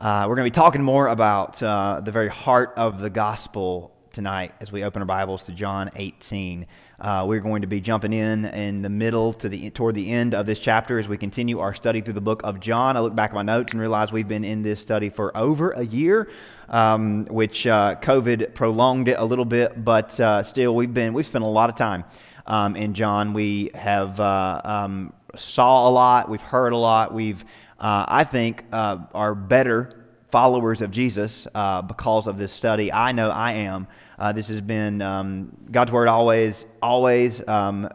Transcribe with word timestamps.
Uh, 0.00 0.26
we're 0.28 0.36
going 0.36 0.46
to 0.46 0.50
be 0.52 0.54
talking 0.54 0.80
more 0.80 1.08
about 1.08 1.60
uh, 1.60 2.00
the 2.00 2.12
very 2.12 2.28
heart 2.28 2.72
of 2.76 3.00
the 3.00 3.10
gospel 3.10 3.90
tonight 4.12 4.52
as 4.60 4.70
we 4.70 4.84
open 4.84 5.02
our 5.02 5.06
Bibles 5.06 5.42
to 5.44 5.52
John 5.52 5.90
18. 5.96 6.66
Uh, 7.00 7.24
we're 7.26 7.40
going 7.40 7.62
to 7.62 7.66
be 7.66 7.80
jumping 7.80 8.12
in 8.12 8.44
in 8.44 8.82
the 8.82 8.88
middle 8.88 9.32
to 9.32 9.48
the 9.48 9.70
toward 9.70 9.96
the 9.96 10.08
end 10.12 10.36
of 10.36 10.46
this 10.46 10.60
chapter 10.60 11.00
as 11.00 11.08
we 11.08 11.18
continue 11.18 11.58
our 11.58 11.74
study 11.74 12.00
through 12.00 12.12
the 12.12 12.20
book 12.20 12.42
of 12.44 12.60
John. 12.60 12.96
I 12.96 13.00
look 13.00 13.16
back 13.16 13.30
at 13.30 13.34
my 13.34 13.42
notes 13.42 13.72
and 13.72 13.80
realize 13.80 14.12
we've 14.12 14.28
been 14.28 14.44
in 14.44 14.62
this 14.62 14.78
study 14.78 15.08
for 15.08 15.36
over 15.36 15.72
a 15.72 15.84
year, 15.84 16.30
um, 16.68 17.24
which 17.24 17.66
uh, 17.66 17.96
COVID 18.00 18.54
prolonged 18.54 19.08
it 19.08 19.18
a 19.18 19.24
little 19.24 19.44
bit, 19.44 19.84
but 19.84 20.18
uh, 20.20 20.44
still 20.44 20.76
we've 20.76 20.94
been 20.94 21.12
we've 21.12 21.26
spent 21.26 21.42
a 21.42 21.48
lot 21.48 21.70
of 21.70 21.76
time 21.76 22.04
um, 22.46 22.76
in 22.76 22.94
John. 22.94 23.32
We 23.32 23.72
have 23.74 24.20
uh, 24.20 24.60
um, 24.62 25.12
saw 25.36 25.88
a 25.88 25.90
lot, 25.90 26.28
we've 26.28 26.40
heard 26.40 26.72
a 26.72 26.76
lot, 26.76 27.12
we've 27.12 27.44
uh, 27.80 28.04
I 28.08 28.24
think, 28.24 28.64
uh, 28.72 28.98
are 29.14 29.34
better 29.34 29.94
followers 30.30 30.82
of 30.82 30.90
Jesus 30.90 31.46
uh, 31.54 31.80
because 31.82 32.26
of 32.26 32.36
this 32.36 32.52
study. 32.52 32.92
I 32.92 33.12
know 33.12 33.30
I 33.30 33.52
am. 33.52 33.86
Uh, 34.18 34.32
this 34.32 34.48
has 34.48 34.60
been 34.60 35.00
um, 35.00 35.56
God's 35.70 35.92
word 35.92 36.08
always, 36.08 36.66
always 36.82 37.46
um, 37.46 37.88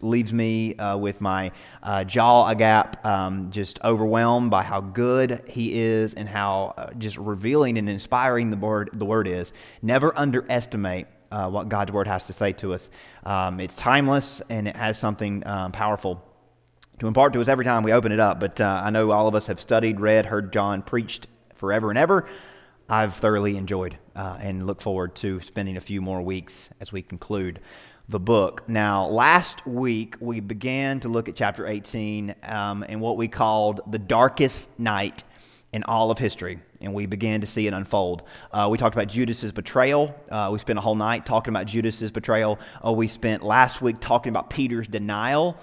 leaves 0.00 0.32
me 0.32 0.74
uh, 0.76 0.96
with 0.96 1.20
my 1.20 1.52
uh, 1.82 2.04
jaw 2.04 2.48
agape, 2.48 3.04
um, 3.04 3.50
just 3.50 3.78
overwhelmed 3.84 4.50
by 4.50 4.62
how 4.62 4.80
good 4.80 5.42
He 5.46 5.78
is 5.78 6.14
and 6.14 6.26
how 6.26 6.90
just 6.96 7.18
revealing 7.18 7.76
and 7.76 7.88
inspiring 7.88 8.50
the 8.50 8.56
word 8.56 8.90
the 8.94 9.04
word 9.04 9.28
is. 9.28 9.52
Never 9.82 10.16
underestimate 10.18 11.06
what 11.30 11.68
God's 11.68 11.92
word 11.92 12.06
has 12.06 12.24
to 12.26 12.32
say 12.32 12.54
to 12.54 12.72
us. 12.72 12.88
Um, 13.24 13.60
it's 13.60 13.76
timeless 13.76 14.40
and 14.48 14.66
it 14.66 14.74
has 14.74 14.98
something 14.98 15.46
um, 15.46 15.72
powerful 15.72 16.24
to 16.98 17.06
impart 17.06 17.32
to 17.32 17.40
us 17.40 17.48
every 17.48 17.64
time 17.64 17.82
we 17.82 17.92
open 17.92 18.12
it 18.12 18.20
up. 18.20 18.40
But 18.40 18.60
uh, 18.60 18.82
I 18.84 18.90
know 18.90 19.10
all 19.10 19.28
of 19.28 19.34
us 19.34 19.46
have 19.46 19.60
studied, 19.60 20.00
read, 20.00 20.26
heard 20.26 20.52
John 20.52 20.82
preached 20.82 21.26
forever 21.54 21.90
and 21.90 21.98
ever. 21.98 22.28
I've 22.88 23.14
thoroughly 23.14 23.56
enjoyed 23.56 23.98
uh, 24.16 24.38
and 24.40 24.66
look 24.66 24.80
forward 24.80 25.14
to 25.16 25.40
spending 25.40 25.76
a 25.76 25.80
few 25.80 26.00
more 26.00 26.22
weeks 26.22 26.68
as 26.80 26.90
we 26.90 27.02
conclude 27.02 27.60
the 28.08 28.18
book. 28.18 28.66
Now, 28.68 29.06
last 29.06 29.66
week 29.66 30.16
we 30.20 30.40
began 30.40 31.00
to 31.00 31.08
look 31.08 31.28
at 31.28 31.36
chapter 31.36 31.66
18 31.66 32.34
um, 32.44 32.84
and 32.88 33.00
what 33.00 33.18
we 33.18 33.28
called 33.28 33.82
the 33.86 33.98
darkest 33.98 34.78
night 34.78 35.22
in 35.72 35.82
all 35.84 36.10
of 36.10 36.18
history. 36.18 36.60
And 36.80 36.94
we 36.94 37.04
began 37.04 37.40
to 37.42 37.46
see 37.46 37.66
it 37.66 37.74
unfold. 37.74 38.22
Uh, 38.50 38.68
we 38.70 38.78
talked 38.78 38.94
about 38.94 39.08
Judas's 39.08 39.52
betrayal. 39.52 40.14
Uh, 40.30 40.48
we 40.50 40.58
spent 40.58 40.78
a 40.78 40.82
whole 40.82 40.94
night 40.94 41.26
talking 41.26 41.52
about 41.52 41.66
Judas's 41.66 42.10
betrayal. 42.10 42.58
Uh, 42.84 42.92
we 42.92 43.06
spent 43.08 43.42
last 43.42 43.82
week 43.82 43.96
talking 44.00 44.30
about 44.30 44.48
Peter's 44.48 44.88
denial 44.88 45.58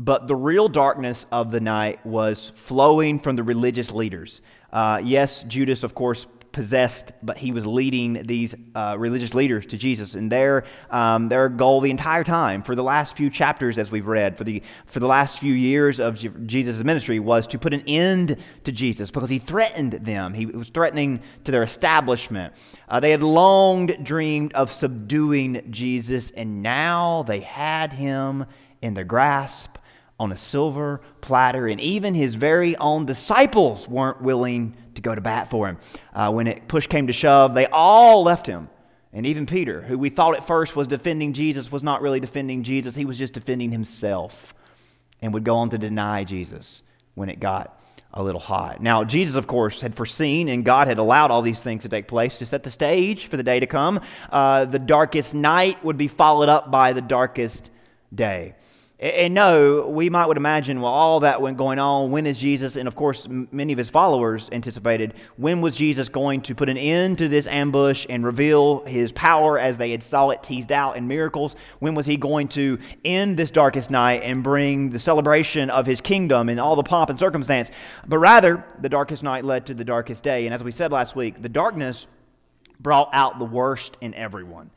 but 0.00 0.26
the 0.26 0.34
real 0.34 0.66
darkness 0.68 1.26
of 1.30 1.50
the 1.50 1.60
night 1.60 2.04
was 2.06 2.48
flowing 2.56 3.18
from 3.18 3.36
the 3.36 3.42
religious 3.42 3.92
leaders. 3.92 4.40
Uh, 4.72 4.98
yes, 5.04 5.42
Judas, 5.42 5.82
of 5.82 5.94
course, 5.94 6.26
possessed, 6.52 7.12
but 7.22 7.36
he 7.36 7.52
was 7.52 7.66
leading 7.66 8.14
these 8.22 8.54
uh, 8.74 8.96
religious 8.98 9.34
leaders 9.34 9.66
to 9.66 9.76
Jesus. 9.76 10.14
And 10.14 10.32
their, 10.32 10.64
um, 10.90 11.28
their 11.28 11.50
goal 11.50 11.82
the 11.82 11.90
entire 11.90 12.24
time, 12.24 12.62
for 12.62 12.74
the 12.74 12.82
last 12.82 13.14
few 13.14 13.28
chapters 13.28 13.76
as 13.76 13.90
we've 13.90 14.06
read, 14.06 14.38
for 14.38 14.44
the, 14.44 14.62
for 14.86 15.00
the 15.00 15.06
last 15.06 15.38
few 15.38 15.52
years 15.52 16.00
of 16.00 16.16
Jesus' 16.46 16.82
ministry, 16.82 17.20
was 17.20 17.46
to 17.48 17.58
put 17.58 17.74
an 17.74 17.82
end 17.86 18.38
to 18.64 18.72
Jesus 18.72 19.10
because 19.10 19.28
he 19.28 19.38
threatened 19.38 19.92
them. 19.92 20.32
He 20.32 20.46
was 20.46 20.70
threatening 20.70 21.20
to 21.44 21.52
their 21.52 21.62
establishment. 21.62 22.54
Uh, 22.88 23.00
they 23.00 23.10
had 23.10 23.22
long 23.22 23.86
dreamed 23.86 24.54
of 24.54 24.72
subduing 24.72 25.70
Jesus, 25.70 26.30
and 26.30 26.62
now 26.62 27.22
they 27.24 27.40
had 27.40 27.92
him 27.92 28.46
in 28.80 28.94
their 28.94 29.04
grasp 29.04 29.76
on 30.20 30.30
a 30.30 30.36
silver 30.36 31.00
platter, 31.22 31.66
and 31.66 31.80
even 31.80 32.14
his 32.14 32.34
very 32.34 32.76
own 32.76 33.06
disciples 33.06 33.88
weren't 33.88 34.20
willing 34.20 34.74
to 34.94 35.00
go 35.00 35.14
to 35.14 35.20
bat 35.22 35.48
for 35.48 35.66
him. 35.66 35.78
Uh, 36.12 36.30
when 36.30 36.46
it 36.46 36.68
push 36.68 36.86
came 36.86 37.06
to 37.06 37.12
shove, 37.12 37.54
they 37.54 37.66
all 37.66 38.22
left 38.22 38.46
him. 38.46 38.68
And 39.14 39.24
even 39.24 39.46
Peter, 39.46 39.80
who 39.80 39.98
we 39.98 40.10
thought 40.10 40.36
at 40.36 40.46
first 40.46 40.76
was 40.76 40.86
defending 40.86 41.32
Jesus, 41.32 41.72
was 41.72 41.82
not 41.82 42.02
really 42.02 42.20
defending 42.20 42.62
Jesus. 42.64 42.94
He 42.94 43.06
was 43.06 43.16
just 43.16 43.32
defending 43.32 43.72
himself 43.72 44.52
and 45.22 45.32
would 45.32 45.42
go 45.42 45.56
on 45.56 45.70
to 45.70 45.78
deny 45.78 46.24
Jesus 46.24 46.82
when 47.14 47.30
it 47.30 47.40
got 47.40 47.80
a 48.12 48.22
little 48.22 48.40
hot. 48.40 48.82
Now, 48.82 49.04
Jesus, 49.04 49.36
of 49.36 49.46
course, 49.46 49.80
had 49.80 49.94
foreseen 49.94 50.50
and 50.50 50.66
God 50.66 50.86
had 50.86 50.98
allowed 50.98 51.30
all 51.30 51.40
these 51.40 51.62
things 51.62 51.82
to 51.82 51.88
take 51.88 52.08
place 52.08 52.36
to 52.38 52.46
set 52.46 52.62
the 52.62 52.70
stage 52.70 53.26
for 53.26 53.38
the 53.38 53.42
day 53.42 53.58
to 53.58 53.66
come. 53.66 54.00
Uh, 54.30 54.66
the 54.66 54.78
darkest 54.78 55.34
night 55.34 55.82
would 55.82 55.96
be 55.96 56.08
followed 56.08 56.50
up 56.50 56.70
by 56.70 56.92
the 56.92 57.00
darkest 57.00 57.70
day. 58.14 58.54
And 59.02 59.32
no, 59.32 59.88
we 59.88 60.10
might 60.10 60.26
would 60.26 60.36
imagine, 60.36 60.82
well, 60.82 60.92
all 60.92 61.20
that 61.20 61.40
went 61.40 61.56
going 61.56 61.78
on. 61.78 62.10
When 62.10 62.26
is 62.26 62.36
Jesus, 62.36 62.76
and 62.76 62.86
of 62.86 62.94
course, 62.94 63.26
many 63.26 63.72
of 63.72 63.78
his 63.78 63.88
followers 63.88 64.50
anticipated, 64.52 65.14
when 65.38 65.62
was 65.62 65.74
Jesus 65.74 66.10
going 66.10 66.42
to 66.42 66.54
put 66.54 66.68
an 66.68 66.76
end 66.76 67.16
to 67.16 67.28
this 67.28 67.46
ambush 67.46 68.04
and 68.10 68.26
reveal 68.26 68.84
his 68.84 69.10
power 69.12 69.58
as 69.58 69.78
they 69.78 69.90
had 69.90 70.02
saw 70.02 70.28
it 70.28 70.42
teased 70.42 70.70
out 70.70 70.98
in 70.98 71.08
miracles? 71.08 71.56
When 71.78 71.94
was 71.94 72.04
he 72.04 72.18
going 72.18 72.48
to 72.48 72.78
end 73.02 73.38
this 73.38 73.50
darkest 73.50 73.90
night 73.90 74.20
and 74.22 74.44
bring 74.44 74.90
the 74.90 74.98
celebration 74.98 75.70
of 75.70 75.86
his 75.86 76.02
kingdom 76.02 76.50
and 76.50 76.60
all 76.60 76.76
the 76.76 76.82
pomp 76.82 77.08
and 77.08 77.18
circumstance? 77.18 77.70
But 78.06 78.18
rather, 78.18 78.62
the 78.82 78.90
darkest 78.90 79.22
night 79.22 79.46
led 79.46 79.64
to 79.66 79.74
the 79.74 79.84
darkest 79.84 80.22
day. 80.22 80.44
And 80.44 80.52
as 80.52 80.62
we 80.62 80.72
said 80.72 80.92
last 80.92 81.16
week, 81.16 81.40
the 81.40 81.48
darkness 81.48 82.06
brought 82.78 83.08
out 83.14 83.38
the 83.38 83.46
worst 83.46 83.96
in 84.02 84.12
everyone. 84.12 84.70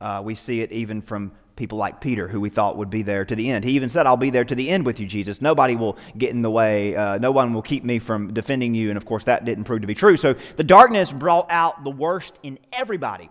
Uh, 0.00 0.22
we 0.24 0.34
see 0.34 0.62
it 0.62 0.72
even 0.72 1.02
from 1.02 1.32
people 1.56 1.78
like 1.78 2.00
Peter, 2.00 2.28
who 2.28 2.40
we 2.40 2.50
thought 2.50 2.76
would 2.76 2.90
be 2.90 3.02
there 3.02 3.24
to 3.24 3.34
the 3.34 3.50
end. 3.50 3.64
He 3.64 3.72
even 3.72 3.88
said, 3.88 4.06
I'll 4.06 4.16
be 4.16 4.30
there 4.30 4.44
to 4.44 4.54
the 4.54 4.68
end 4.68 4.84
with 4.84 5.00
you, 5.00 5.06
Jesus. 5.06 5.40
Nobody 5.40 5.74
will 5.74 5.96
get 6.16 6.30
in 6.30 6.42
the 6.42 6.50
way. 6.50 6.94
Uh, 6.94 7.18
no 7.18 7.32
one 7.32 7.54
will 7.54 7.62
keep 7.62 7.82
me 7.82 7.98
from 7.98 8.32
defending 8.32 8.74
you. 8.74 8.90
And 8.90 8.96
of 8.96 9.06
course, 9.06 9.24
that 9.24 9.44
didn't 9.44 9.64
prove 9.64 9.80
to 9.80 9.86
be 9.86 9.94
true. 9.94 10.16
So 10.16 10.34
the 10.56 10.64
darkness 10.64 11.12
brought 11.12 11.50
out 11.50 11.82
the 11.82 11.90
worst 11.90 12.38
in 12.42 12.58
everybody 12.72 13.30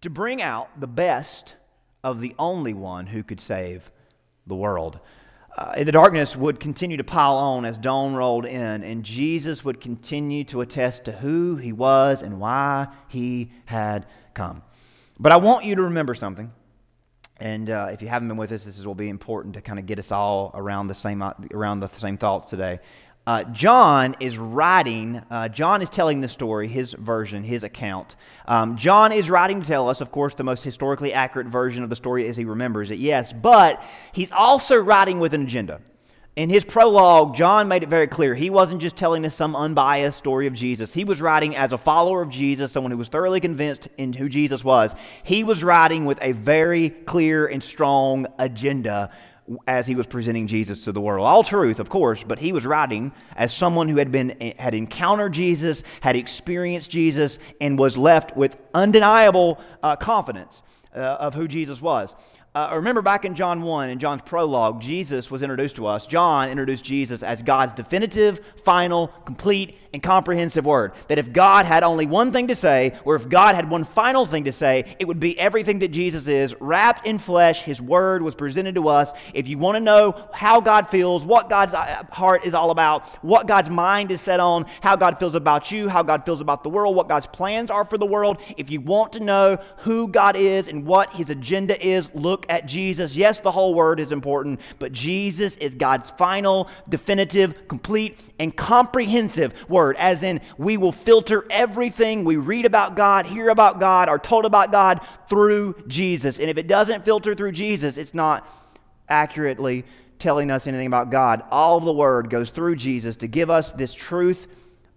to 0.00 0.10
bring 0.10 0.40
out 0.40 0.68
the 0.80 0.86
best 0.86 1.56
of 2.02 2.20
the 2.20 2.34
only 2.38 2.72
one 2.72 3.06
who 3.06 3.22
could 3.22 3.40
save 3.40 3.90
the 4.46 4.54
world. 4.54 4.98
Uh, 5.58 5.82
the 5.82 5.92
darkness 5.92 6.36
would 6.36 6.60
continue 6.60 6.96
to 6.96 7.04
pile 7.04 7.34
on 7.34 7.64
as 7.64 7.76
dawn 7.76 8.14
rolled 8.14 8.46
in, 8.46 8.82
and 8.82 9.04
Jesus 9.04 9.64
would 9.64 9.80
continue 9.80 10.44
to 10.44 10.60
attest 10.60 11.04
to 11.06 11.12
who 11.12 11.56
he 11.56 11.72
was 11.72 12.22
and 12.22 12.40
why 12.40 12.86
he 13.08 13.50
had 13.66 14.06
come. 14.32 14.62
But 15.18 15.32
I 15.32 15.36
want 15.36 15.64
you 15.64 15.74
to 15.74 15.82
remember 15.82 16.14
something. 16.14 16.52
And 17.40 17.70
uh, 17.70 17.88
if 17.90 18.02
you 18.02 18.08
haven't 18.08 18.28
been 18.28 18.36
with 18.36 18.52
us, 18.52 18.64
this 18.64 18.84
will 18.84 18.94
be 18.94 19.08
important 19.08 19.54
to 19.54 19.62
kind 19.62 19.78
of 19.78 19.86
get 19.86 19.98
us 19.98 20.12
all 20.12 20.50
around 20.54 20.88
the 20.88 20.94
same 20.94 21.22
uh, 21.22 21.32
around 21.52 21.80
the 21.80 21.88
same 21.88 22.16
thoughts 22.16 22.46
today. 22.46 22.80
Uh, 23.26 23.44
John 23.44 24.16
is 24.18 24.38
writing. 24.38 25.22
Uh, 25.30 25.48
John 25.48 25.82
is 25.82 25.90
telling 25.90 26.20
the 26.20 26.28
story, 26.28 26.68
his 26.68 26.94
version, 26.94 27.44
his 27.44 27.64
account. 27.64 28.16
Um, 28.46 28.76
John 28.76 29.12
is 29.12 29.30
writing 29.30 29.60
to 29.60 29.66
tell 29.66 29.88
us, 29.88 30.00
of 30.00 30.10
course, 30.10 30.34
the 30.34 30.44
most 30.44 30.64
historically 30.64 31.12
accurate 31.12 31.46
version 31.46 31.82
of 31.84 31.90
the 31.90 31.96
story 31.96 32.26
as 32.26 32.36
he 32.36 32.44
remembers 32.44 32.90
it. 32.90 32.98
Yes, 32.98 33.32
but 33.32 33.82
he's 34.12 34.32
also 34.32 34.76
writing 34.76 35.20
with 35.20 35.34
an 35.34 35.42
agenda. 35.42 35.80
In 36.36 36.48
his 36.48 36.64
prologue, 36.64 37.34
John 37.34 37.66
made 37.66 37.82
it 37.82 37.88
very 37.88 38.06
clear 38.06 38.34
he 38.34 38.50
wasn't 38.50 38.80
just 38.80 38.96
telling 38.96 39.26
us 39.26 39.34
some 39.34 39.56
unbiased 39.56 40.16
story 40.16 40.46
of 40.46 40.54
Jesus. 40.54 40.94
He 40.94 41.04
was 41.04 41.20
writing 41.20 41.56
as 41.56 41.72
a 41.72 41.78
follower 41.78 42.22
of 42.22 42.30
Jesus, 42.30 42.70
someone 42.70 42.92
who 42.92 42.98
was 42.98 43.08
thoroughly 43.08 43.40
convinced 43.40 43.88
in 43.98 44.12
who 44.12 44.28
Jesus 44.28 44.62
was. 44.62 44.94
He 45.24 45.42
was 45.42 45.64
writing 45.64 46.04
with 46.04 46.18
a 46.22 46.32
very 46.32 46.90
clear 46.90 47.46
and 47.46 47.62
strong 47.62 48.28
agenda 48.38 49.10
as 49.66 49.88
he 49.88 49.96
was 49.96 50.06
presenting 50.06 50.46
Jesus 50.46 50.84
to 50.84 50.92
the 50.92 51.00
world. 51.00 51.26
All 51.26 51.42
truth, 51.42 51.80
of 51.80 51.88
course, 51.88 52.22
but 52.22 52.38
he 52.38 52.52
was 52.52 52.64
writing 52.64 53.10
as 53.34 53.52
someone 53.52 53.88
who 53.88 53.96
had 53.96 54.12
been 54.12 54.54
had 54.56 54.74
encountered 54.74 55.32
Jesus, 55.32 55.82
had 56.00 56.14
experienced 56.14 56.90
Jesus, 56.90 57.40
and 57.60 57.76
was 57.76 57.98
left 57.98 58.36
with 58.36 58.56
undeniable 58.72 59.60
uh, 59.82 59.96
confidence 59.96 60.62
uh, 60.94 61.00
of 61.00 61.34
who 61.34 61.48
Jesus 61.48 61.82
was. 61.82 62.14
Uh, 62.52 62.70
remember 62.74 63.00
back 63.00 63.24
in 63.24 63.36
John 63.36 63.62
1, 63.62 63.90
in 63.90 64.00
John's 64.00 64.22
prologue, 64.22 64.80
Jesus 64.80 65.30
was 65.30 65.42
introduced 65.42 65.76
to 65.76 65.86
us. 65.86 66.06
John 66.08 66.48
introduced 66.48 66.84
Jesus 66.84 67.22
as 67.22 67.44
God's 67.44 67.72
definitive, 67.74 68.40
final, 68.64 69.08
complete, 69.24 69.78
and 69.92 70.02
comprehensive 70.02 70.64
word. 70.64 70.92
That 71.08 71.18
if 71.18 71.32
God 71.32 71.66
had 71.66 71.82
only 71.82 72.06
one 72.06 72.32
thing 72.32 72.48
to 72.48 72.54
say, 72.54 72.98
or 73.04 73.16
if 73.16 73.28
God 73.28 73.54
had 73.54 73.68
one 73.68 73.84
final 73.84 74.26
thing 74.26 74.44
to 74.44 74.52
say, 74.52 74.96
it 74.98 75.08
would 75.08 75.20
be 75.20 75.38
everything 75.38 75.80
that 75.80 75.88
Jesus 75.88 76.28
is, 76.28 76.54
wrapped 76.60 77.06
in 77.06 77.18
flesh. 77.18 77.62
His 77.62 77.80
word 77.80 78.22
was 78.22 78.34
presented 78.34 78.74
to 78.76 78.88
us. 78.88 79.12
If 79.34 79.48
you 79.48 79.58
want 79.58 79.76
to 79.76 79.80
know 79.80 80.28
how 80.32 80.60
God 80.60 80.88
feels, 80.88 81.24
what 81.24 81.48
God's 81.48 81.74
uh, 81.74 82.04
heart 82.10 82.44
is 82.44 82.54
all 82.54 82.70
about, 82.70 83.06
what 83.24 83.46
God's 83.46 83.70
mind 83.70 84.10
is 84.10 84.20
set 84.20 84.40
on, 84.40 84.66
how 84.80 84.96
God 84.96 85.18
feels 85.18 85.34
about 85.34 85.70
you, 85.72 85.88
how 85.88 86.02
God 86.02 86.24
feels 86.24 86.40
about 86.40 86.62
the 86.62 86.70
world, 86.70 86.94
what 86.94 87.08
God's 87.08 87.26
plans 87.26 87.70
are 87.70 87.84
for 87.84 87.98
the 87.98 88.06
world, 88.06 88.40
if 88.56 88.70
you 88.70 88.80
want 88.80 89.12
to 89.14 89.20
know 89.20 89.58
who 89.78 90.08
God 90.08 90.36
is 90.36 90.68
and 90.68 90.86
what 90.86 91.12
his 91.14 91.30
agenda 91.30 91.84
is, 91.84 92.10
look 92.14 92.46
at 92.48 92.66
Jesus. 92.66 93.16
Yes, 93.16 93.40
the 93.40 93.50
whole 93.50 93.74
word 93.74 94.00
is 94.00 94.12
important, 94.12 94.60
but 94.78 94.92
Jesus 94.92 95.56
is 95.56 95.74
God's 95.74 96.10
final, 96.10 96.68
definitive, 96.88 97.68
complete, 97.68 98.18
and 98.40 98.56
comprehensive 98.56 99.54
word, 99.68 99.96
as 99.98 100.22
in 100.22 100.40
we 100.56 100.76
will 100.78 100.92
filter 100.92 101.44
everything 101.50 102.24
we 102.24 102.36
read 102.36 102.64
about 102.64 102.96
God, 102.96 103.26
hear 103.26 103.50
about 103.50 103.78
God, 103.78 104.08
are 104.08 104.18
told 104.18 104.46
about 104.46 104.72
God 104.72 105.00
through 105.28 105.76
Jesus. 105.86 106.40
And 106.40 106.48
if 106.48 106.56
it 106.56 106.66
doesn't 106.66 107.04
filter 107.04 107.34
through 107.34 107.52
Jesus, 107.52 107.98
it's 107.98 108.14
not 108.14 108.48
accurately 109.08 109.84
telling 110.18 110.50
us 110.50 110.66
anything 110.66 110.86
about 110.86 111.10
God. 111.10 111.42
All 111.50 111.76
of 111.76 111.84
the 111.84 111.92
word 111.92 112.30
goes 112.30 112.50
through 112.50 112.76
Jesus 112.76 113.16
to 113.16 113.28
give 113.28 113.50
us 113.50 113.72
this 113.72 113.92
truth 113.92 114.48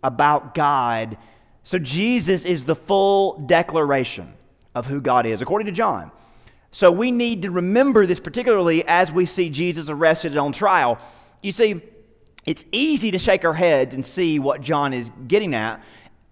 about 0.02 0.56
God. 0.56 1.18
So 1.64 1.78
Jesus 1.78 2.46
is 2.46 2.64
the 2.64 2.76
full 2.76 3.40
declaration 3.40 4.32
of 4.74 4.86
who 4.86 5.02
God 5.02 5.26
is, 5.26 5.42
according 5.42 5.66
to 5.66 5.72
John. 5.74 6.12
So 6.72 6.92
we 6.92 7.12
need 7.12 7.42
to 7.42 7.52
remember 7.52 8.06
this 8.06 8.20
particularly 8.20 8.86
as 8.88 9.12
we 9.12 9.26
see 9.26 9.50
Jesus 9.50 9.90
arrested 9.90 10.32
and 10.32 10.40
on 10.40 10.54
trial. 10.54 10.98
You 11.42 11.52
see, 11.52 11.82
it's 12.46 12.66
easy 12.72 13.12
to 13.12 13.20
shake 13.20 13.46
our 13.46 13.54
heads 13.54 13.96
and 13.96 14.06
see 14.06 14.40
what 14.40 14.62
John 14.62 14.94
is 14.94 15.12
getting 15.28 15.54
at 15.54 15.82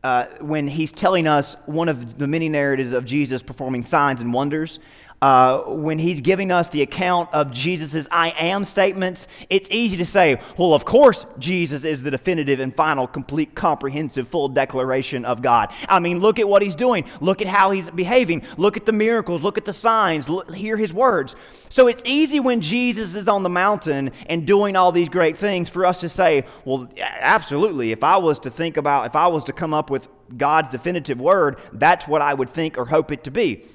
uh, 0.03 0.25
when 0.39 0.67
he's 0.67 0.91
telling 0.91 1.27
us 1.27 1.55
one 1.65 1.87
of 1.87 2.17
the 2.17 2.27
many 2.27 2.49
narratives 2.49 2.91
of 2.91 3.05
Jesus 3.05 3.41
performing 3.43 3.85
signs 3.85 4.21
and 4.21 4.33
wonders 4.33 4.79
uh, 5.21 5.59
when 5.67 5.99
he's 5.99 6.19
giving 6.19 6.51
us 6.51 6.69
the 6.69 6.81
account 6.81 7.29
of 7.31 7.51
Jesus' 7.51 8.07
I 8.09 8.31
am 8.31 8.65
statements, 8.65 9.27
it's 9.51 9.69
easy 9.69 9.97
to 9.97 10.05
say, 10.05 10.41
well, 10.57 10.73
of 10.73 10.83
course, 10.83 11.27
Jesus 11.37 11.83
is 11.83 12.01
the 12.01 12.09
definitive 12.09 12.59
and 12.59 12.75
final, 12.75 13.05
complete, 13.05 13.53
comprehensive, 13.53 14.27
full 14.27 14.49
declaration 14.49 15.23
of 15.23 15.43
God. 15.43 15.71
I 15.87 15.99
mean, 15.99 16.19
look 16.19 16.39
at 16.39 16.47
what 16.47 16.63
he's 16.63 16.75
doing. 16.75 17.05
Look 17.19 17.39
at 17.39 17.47
how 17.47 17.69
he's 17.69 17.91
behaving. 17.91 18.43
Look 18.57 18.77
at 18.77 18.87
the 18.87 18.93
miracles. 18.93 19.43
Look 19.43 19.59
at 19.59 19.65
the 19.65 19.73
signs. 19.73 20.27
Look, 20.27 20.51
hear 20.55 20.75
his 20.75 20.91
words. 20.91 21.35
So 21.69 21.87
it's 21.87 22.01
easy 22.03 22.39
when 22.39 22.61
Jesus 22.61 23.13
is 23.13 23.27
on 23.27 23.43
the 23.43 23.49
mountain 23.49 24.11
and 24.25 24.47
doing 24.47 24.75
all 24.75 24.91
these 24.91 25.09
great 25.09 25.37
things 25.37 25.69
for 25.69 25.85
us 25.85 26.01
to 26.01 26.09
say, 26.09 26.45
well, 26.65 26.89
absolutely. 26.99 27.91
If 27.91 28.03
I 28.03 28.17
was 28.17 28.39
to 28.39 28.49
think 28.49 28.75
about, 28.75 29.05
if 29.05 29.15
I 29.15 29.27
was 29.27 29.43
to 29.45 29.53
come 29.53 29.73
up 29.73 29.91
with 29.91 30.07
God's 30.35 30.69
definitive 30.69 31.21
word, 31.21 31.59
that's 31.73 32.07
what 32.07 32.23
I 32.23 32.33
would 32.33 32.49
think 32.49 32.77
or 32.79 32.85
hope 32.85 33.11
it 33.11 33.23
to 33.25 33.31
be. 33.31 33.65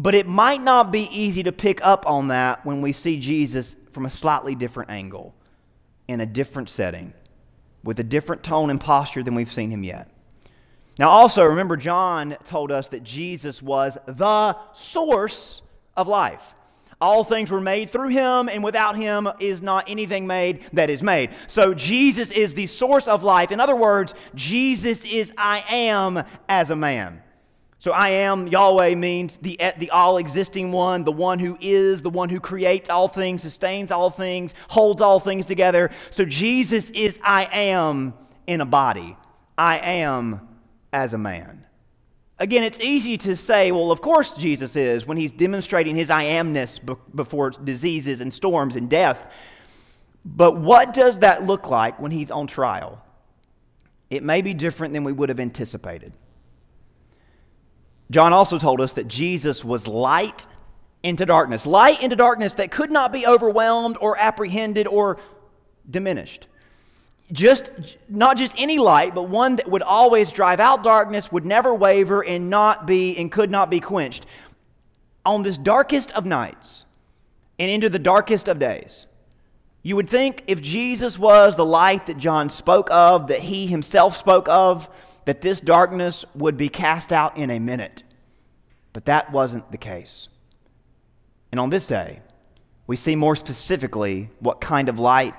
But 0.00 0.14
it 0.14 0.26
might 0.26 0.62
not 0.62 0.90
be 0.90 1.02
easy 1.14 1.42
to 1.42 1.52
pick 1.52 1.84
up 1.84 2.08
on 2.08 2.28
that 2.28 2.64
when 2.64 2.80
we 2.80 2.90
see 2.92 3.20
Jesus 3.20 3.76
from 3.92 4.06
a 4.06 4.10
slightly 4.10 4.54
different 4.54 4.90
angle, 4.90 5.34
in 6.08 6.22
a 6.22 6.26
different 6.26 6.70
setting, 6.70 7.12
with 7.84 8.00
a 8.00 8.02
different 8.02 8.42
tone 8.42 8.70
and 8.70 8.80
posture 8.80 9.22
than 9.22 9.34
we've 9.34 9.52
seen 9.52 9.70
him 9.70 9.84
yet. 9.84 10.08
Now, 10.98 11.10
also, 11.10 11.44
remember, 11.44 11.76
John 11.76 12.38
told 12.44 12.72
us 12.72 12.88
that 12.88 13.04
Jesus 13.04 13.60
was 13.60 13.98
the 14.06 14.56
source 14.72 15.60
of 15.98 16.08
life. 16.08 16.54
All 16.98 17.22
things 17.22 17.50
were 17.50 17.60
made 17.60 17.92
through 17.92 18.08
him, 18.08 18.48
and 18.48 18.64
without 18.64 18.96
him 18.96 19.28
is 19.38 19.60
not 19.60 19.90
anything 19.90 20.26
made 20.26 20.64
that 20.72 20.88
is 20.88 21.02
made. 21.02 21.28
So, 21.46 21.74
Jesus 21.74 22.30
is 22.30 22.54
the 22.54 22.66
source 22.66 23.06
of 23.06 23.22
life. 23.22 23.52
In 23.52 23.60
other 23.60 23.76
words, 23.76 24.14
Jesus 24.34 25.04
is 25.04 25.30
I 25.36 25.62
am 25.68 26.24
as 26.48 26.70
a 26.70 26.76
man. 26.76 27.22
So 27.80 27.92
I 27.92 28.10
am 28.10 28.46
Yahweh 28.46 28.94
means 28.94 29.38
the, 29.38 29.58
the 29.78 29.88
all 29.88 30.18
existing 30.18 30.70
one, 30.70 31.04
the 31.04 31.12
one 31.12 31.38
who 31.38 31.56
is, 31.62 32.02
the 32.02 32.10
one 32.10 32.28
who 32.28 32.38
creates 32.38 32.90
all 32.90 33.08
things, 33.08 33.40
sustains 33.40 33.90
all 33.90 34.10
things, 34.10 34.52
holds 34.68 35.00
all 35.00 35.18
things 35.18 35.46
together. 35.46 35.90
So 36.10 36.26
Jesus 36.26 36.90
is 36.90 37.18
I 37.24 37.48
am 37.50 38.12
in 38.46 38.60
a 38.60 38.66
body. 38.66 39.16
I 39.56 39.78
am 39.78 40.46
as 40.92 41.14
a 41.14 41.18
man. 41.18 41.64
Again, 42.38 42.64
it's 42.64 42.80
easy 42.80 43.16
to 43.16 43.34
say, 43.34 43.72
well, 43.72 43.90
of 43.90 44.02
course 44.02 44.34
Jesus 44.34 44.76
is 44.76 45.06
when 45.06 45.16
he's 45.16 45.32
demonstrating 45.32 45.96
his 45.96 46.10
I 46.10 46.24
amness 46.24 46.78
before 47.14 47.48
diseases 47.48 48.20
and 48.20 48.32
storms 48.32 48.76
and 48.76 48.90
death. 48.90 49.26
But 50.22 50.58
what 50.58 50.92
does 50.92 51.20
that 51.20 51.44
look 51.44 51.70
like 51.70 51.98
when 51.98 52.10
he's 52.10 52.30
on 52.30 52.46
trial? 52.46 53.02
It 54.10 54.22
may 54.22 54.42
be 54.42 54.52
different 54.52 54.92
than 54.92 55.02
we 55.02 55.12
would 55.12 55.30
have 55.30 55.40
anticipated. 55.40 56.12
John 58.10 58.32
also 58.32 58.58
told 58.58 58.80
us 58.80 58.94
that 58.94 59.06
Jesus 59.06 59.64
was 59.64 59.86
light 59.86 60.46
into 61.02 61.24
darkness, 61.24 61.64
light 61.64 62.02
into 62.02 62.16
darkness 62.16 62.54
that 62.54 62.70
could 62.70 62.90
not 62.90 63.12
be 63.12 63.26
overwhelmed 63.26 63.96
or 64.00 64.18
apprehended 64.18 64.86
or 64.86 65.18
diminished. 65.88 66.48
Just 67.32 67.72
not 68.08 68.36
just 68.36 68.54
any 68.58 68.78
light, 68.78 69.14
but 69.14 69.28
one 69.28 69.56
that 69.56 69.70
would 69.70 69.82
always 69.82 70.32
drive 70.32 70.58
out 70.58 70.82
darkness, 70.82 71.30
would 71.30 71.46
never 71.46 71.72
waver 71.72 72.24
and 72.24 72.50
not 72.50 72.86
be 72.86 73.16
and 73.16 73.30
could 73.30 73.50
not 73.50 73.70
be 73.70 73.78
quenched. 73.78 74.26
On 75.24 75.44
this 75.44 75.56
darkest 75.56 76.10
of 76.12 76.26
nights 76.26 76.84
and 77.58 77.70
into 77.70 77.88
the 77.88 78.00
darkest 78.00 78.48
of 78.48 78.58
days, 78.58 79.06
you 79.82 79.94
would 79.96 80.10
think 80.10 80.42
if 80.48 80.60
Jesus 80.60 81.18
was 81.18 81.56
the 81.56 81.64
light 81.64 82.06
that 82.06 82.18
John 82.18 82.50
spoke 82.50 82.90
of, 82.90 83.28
that 83.28 83.40
he 83.40 83.66
himself 83.68 84.16
spoke 84.16 84.48
of, 84.48 84.88
that 85.30 85.42
this 85.42 85.60
darkness 85.60 86.24
would 86.34 86.56
be 86.56 86.68
cast 86.68 87.12
out 87.12 87.36
in 87.36 87.50
a 87.50 87.60
minute. 87.60 88.02
But 88.92 89.04
that 89.04 89.30
wasn't 89.30 89.70
the 89.70 89.78
case. 89.78 90.26
And 91.52 91.60
on 91.60 91.70
this 91.70 91.86
day, 91.86 92.18
we 92.88 92.96
see 92.96 93.14
more 93.14 93.36
specifically 93.36 94.28
what 94.40 94.60
kind 94.60 94.88
of 94.88 94.98
light 94.98 95.36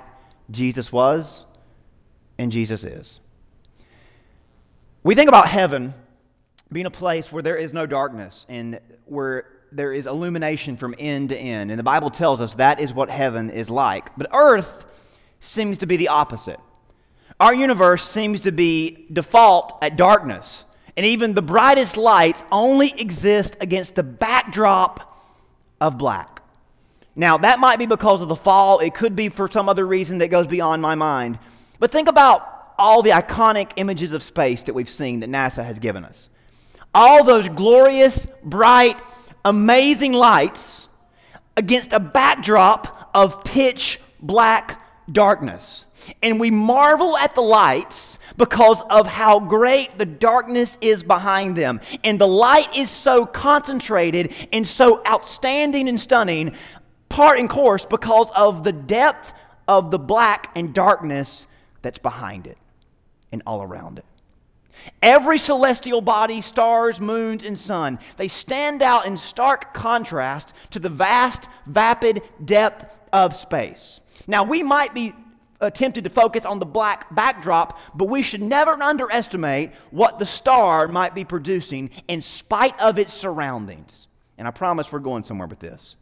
Jesus 0.49 0.93
was 0.93 1.43
and 2.37 2.53
Jesus 2.53 2.85
is. 2.85 3.19
We 5.03 5.13
think 5.13 5.27
about 5.27 5.49
heaven 5.49 5.93
being 6.71 6.85
a 6.85 6.89
place 6.89 7.29
where 7.29 7.43
there 7.43 7.57
is 7.57 7.73
no 7.73 7.85
darkness 7.85 8.45
and 8.47 8.79
where 9.07 9.45
there 9.73 9.91
is 9.91 10.07
illumination 10.07 10.77
from 10.77 10.95
end 10.99 11.27
to 11.29 11.37
end. 11.37 11.69
And 11.69 11.77
the 11.77 11.83
Bible 11.83 12.11
tells 12.11 12.39
us 12.39 12.53
that 12.53 12.79
is 12.79 12.93
what 12.93 13.09
heaven 13.09 13.49
is 13.49 13.69
like. 13.69 14.15
But 14.17 14.29
earth 14.31 14.85
seems 15.41 15.79
to 15.79 15.85
be 15.85 15.97
the 15.97 16.07
opposite. 16.07 16.61
Our 17.41 17.55
universe 17.55 18.07
seems 18.07 18.41
to 18.41 18.51
be 18.51 19.07
default 19.11 19.75
at 19.81 19.97
darkness. 19.97 20.63
And 20.95 21.07
even 21.07 21.33
the 21.33 21.41
brightest 21.41 21.97
lights 21.97 22.45
only 22.51 22.93
exist 23.01 23.57
against 23.59 23.95
the 23.95 24.03
backdrop 24.03 25.17
of 25.81 25.97
black. 25.97 26.43
Now, 27.15 27.39
that 27.39 27.59
might 27.59 27.79
be 27.79 27.87
because 27.87 28.21
of 28.21 28.27
the 28.27 28.35
fall. 28.35 28.77
It 28.77 28.93
could 28.93 29.15
be 29.15 29.29
for 29.29 29.49
some 29.49 29.67
other 29.67 29.87
reason 29.87 30.19
that 30.19 30.27
goes 30.27 30.45
beyond 30.45 30.83
my 30.83 30.93
mind. 30.93 31.39
But 31.79 31.89
think 31.89 32.07
about 32.07 32.47
all 32.77 33.01
the 33.01 33.09
iconic 33.09 33.71
images 33.75 34.11
of 34.11 34.21
space 34.21 34.61
that 34.63 34.75
we've 34.75 34.87
seen 34.87 35.21
that 35.21 35.29
NASA 35.31 35.65
has 35.65 35.79
given 35.79 36.05
us. 36.05 36.29
All 36.93 37.23
those 37.23 37.49
glorious, 37.49 38.27
bright, 38.43 38.99
amazing 39.43 40.13
lights 40.13 40.87
against 41.57 41.91
a 41.91 41.99
backdrop 41.99 43.09
of 43.15 43.43
pitch 43.43 43.99
black 44.21 44.79
darkness. 45.11 45.85
And 46.21 46.39
we 46.39 46.51
marvel 46.51 47.17
at 47.17 47.35
the 47.35 47.41
lights 47.41 48.19
because 48.37 48.81
of 48.89 49.07
how 49.07 49.39
great 49.39 49.97
the 49.97 50.05
darkness 50.05 50.77
is 50.81 51.03
behind 51.03 51.55
them. 51.55 51.81
And 52.03 52.19
the 52.19 52.27
light 52.27 52.75
is 52.75 52.89
so 52.89 53.25
concentrated 53.25 54.33
and 54.51 54.67
so 54.67 55.05
outstanding 55.05 55.87
and 55.89 55.99
stunning, 55.99 56.55
part 57.09 57.39
and 57.39 57.49
course, 57.49 57.85
because 57.85 58.31
of 58.35 58.63
the 58.63 58.71
depth 58.71 59.33
of 59.67 59.91
the 59.91 59.99
black 59.99 60.51
and 60.55 60.73
darkness 60.73 61.47
that's 61.81 61.99
behind 61.99 62.47
it 62.47 62.57
and 63.31 63.41
all 63.45 63.61
around 63.61 63.99
it. 63.99 64.05
Every 65.01 65.37
celestial 65.37 66.01
body, 66.01 66.41
stars, 66.41 66.99
moons, 66.99 67.43
and 67.43 67.57
sun, 67.57 67.99
they 68.17 68.27
stand 68.27 68.81
out 68.81 69.05
in 69.05 69.17
stark 69.17 69.73
contrast 69.73 70.53
to 70.71 70.79
the 70.79 70.89
vast, 70.89 71.47
vapid 71.65 72.21
depth 72.43 72.85
of 73.13 73.35
space. 73.35 73.99
Now, 74.27 74.43
we 74.43 74.63
might 74.63 74.93
be 74.93 75.13
tempted 75.69 76.03
to 76.03 76.09
focus 76.09 76.45
on 76.45 76.59
the 76.59 76.65
black 76.65 77.13
backdrop, 77.13 77.79
but 77.93 78.05
we 78.05 78.21
should 78.21 78.41
never 78.41 78.71
underestimate 78.81 79.71
what 79.91 80.17
the 80.17 80.25
star 80.25 80.87
might 80.87 81.13
be 81.13 81.23
producing 81.23 81.91
in 82.07 82.21
spite 82.21 82.79
of 82.81 82.97
its 82.97 83.13
surroundings. 83.13 84.07
And 84.37 84.47
I 84.47 84.51
promise 84.51 84.91
we're 84.91 84.99
going 84.99 85.23
somewhere 85.23 85.47
with 85.47 85.59
this. 85.59 85.95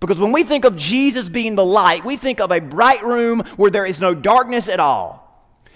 Because 0.00 0.18
when 0.18 0.32
we 0.32 0.44
think 0.44 0.64
of 0.64 0.76
Jesus 0.76 1.28
being 1.28 1.56
the 1.56 1.64
light, 1.64 2.04
we 2.04 2.16
think 2.16 2.40
of 2.40 2.50
a 2.50 2.60
bright 2.60 3.04
room 3.04 3.40
where 3.56 3.70
there 3.70 3.84
is 3.84 4.00
no 4.00 4.14
darkness 4.14 4.66
at 4.66 4.80
all. 4.80 5.26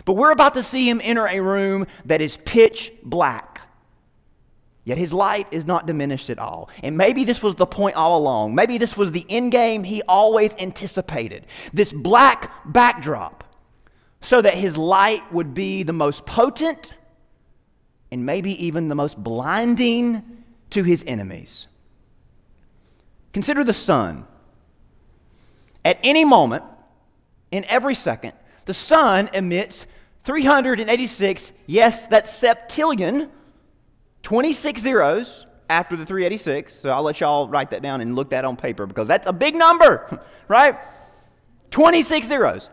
But 0.06 0.14
we're 0.14 0.32
about 0.32 0.54
to 0.54 0.62
see 0.62 0.88
him 0.88 1.00
enter 1.04 1.26
a 1.26 1.40
room 1.40 1.86
that 2.06 2.22
is 2.22 2.38
pitch 2.38 2.92
black. 3.02 3.53
Yet 4.84 4.98
his 4.98 5.12
light 5.12 5.46
is 5.50 5.64
not 5.66 5.86
diminished 5.86 6.28
at 6.28 6.38
all. 6.38 6.68
And 6.82 6.96
maybe 6.96 7.24
this 7.24 7.42
was 7.42 7.56
the 7.56 7.66
point 7.66 7.96
all 7.96 8.18
along. 8.18 8.54
Maybe 8.54 8.76
this 8.76 8.96
was 8.96 9.12
the 9.12 9.24
end 9.30 9.50
game 9.52 9.82
he 9.82 10.02
always 10.02 10.54
anticipated. 10.56 11.46
This 11.72 11.92
black 11.92 12.52
backdrop, 12.66 13.44
so 14.20 14.42
that 14.42 14.54
his 14.54 14.76
light 14.76 15.32
would 15.32 15.54
be 15.54 15.82
the 15.82 15.92
most 15.92 16.26
potent 16.26 16.92
and 18.10 18.24
maybe 18.24 18.64
even 18.64 18.88
the 18.88 18.94
most 18.94 19.22
blinding 19.22 20.22
to 20.70 20.82
his 20.82 21.02
enemies. 21.06 21.66
Consider 23.32 23.64
the 23.64 23.72
sun. 23.72 24.24
At 25.84 25.98
any 26.02 26.24
moment, 26.24 26.62
in 27.50 27.64
every 27.68 27.94
second, 27.94 28.32
the 28.66 28.74
sun 28.74 29.28
emits 29.34 29.86
386, 30.24 31.52
yes, 31.66 32.06
that's 32.06 32.30
septillion 32.30 33.28
26 34.24 34.80
zeros 34.80 35.46
after 35.70 35.96
the 35.96 36.04
386. 36.04 36.74
So 36.74 36.90
I'll 36.90 37.02
let 37.02 37.20
y'all 37.20 37.48
write 37.48 37.70
that 37.70 37.82
down 37.82 38.00
and 38.00 38.16
look 38.16 38.30
that 38.30 38.44
on 38.44 38.56
paper 38.56 38.86
because 38.86 39.06
that's 39.06 39.26
a 39.26 39.32
big 39.32 39.54
number, 39.54 40.20
right? 40.48 40.76
26 41.70 42.26
zeros. 42.26 42.70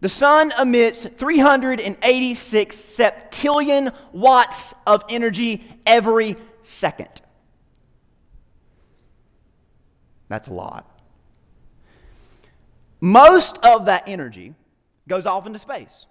The 0.00 0.08
sun 0.08 0.52
emits 0.60 1.06
386 1.06 2.76
septillion 2.76 3.94
watts 4.12 4.74
of 4.86 5.04
energy 5.08 5.64
every 5.86 6.36
second. 6.62 7.08
That's 10.28 10.48
a 10.48 10.52
lot. 10.52 10.90
Most 13.00 13.58
of 13.62 13.86
that 13.86 14.08
energy 14.08 14.54
goes 15.08 15.24
off 15.24 15.46
into 15.46 15.58
space. 15.58 16.06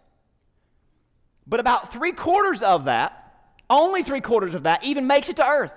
But 1.46 1.60
about 1.60 1.92
three 1.92 2.14
quarters 2.14 2.62
of 2.64 2.86
that, 2.86 3.25
only 3.70 4.04
three 4.04 4.22
quarters 4.22 4.54
of 4.54 4.64
that, 4.64 4.84
even 4.84 5.08
makes 5.08 5.30
it 5.30 5.38
to 5.38 5.48
Earth. 5.48 5.74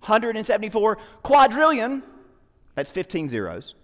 174 0.00 0.98
quadrillion, 1.22 2.02
that's 2.74 2.90
15 2.90 3.28
zeros. 3.28 3.74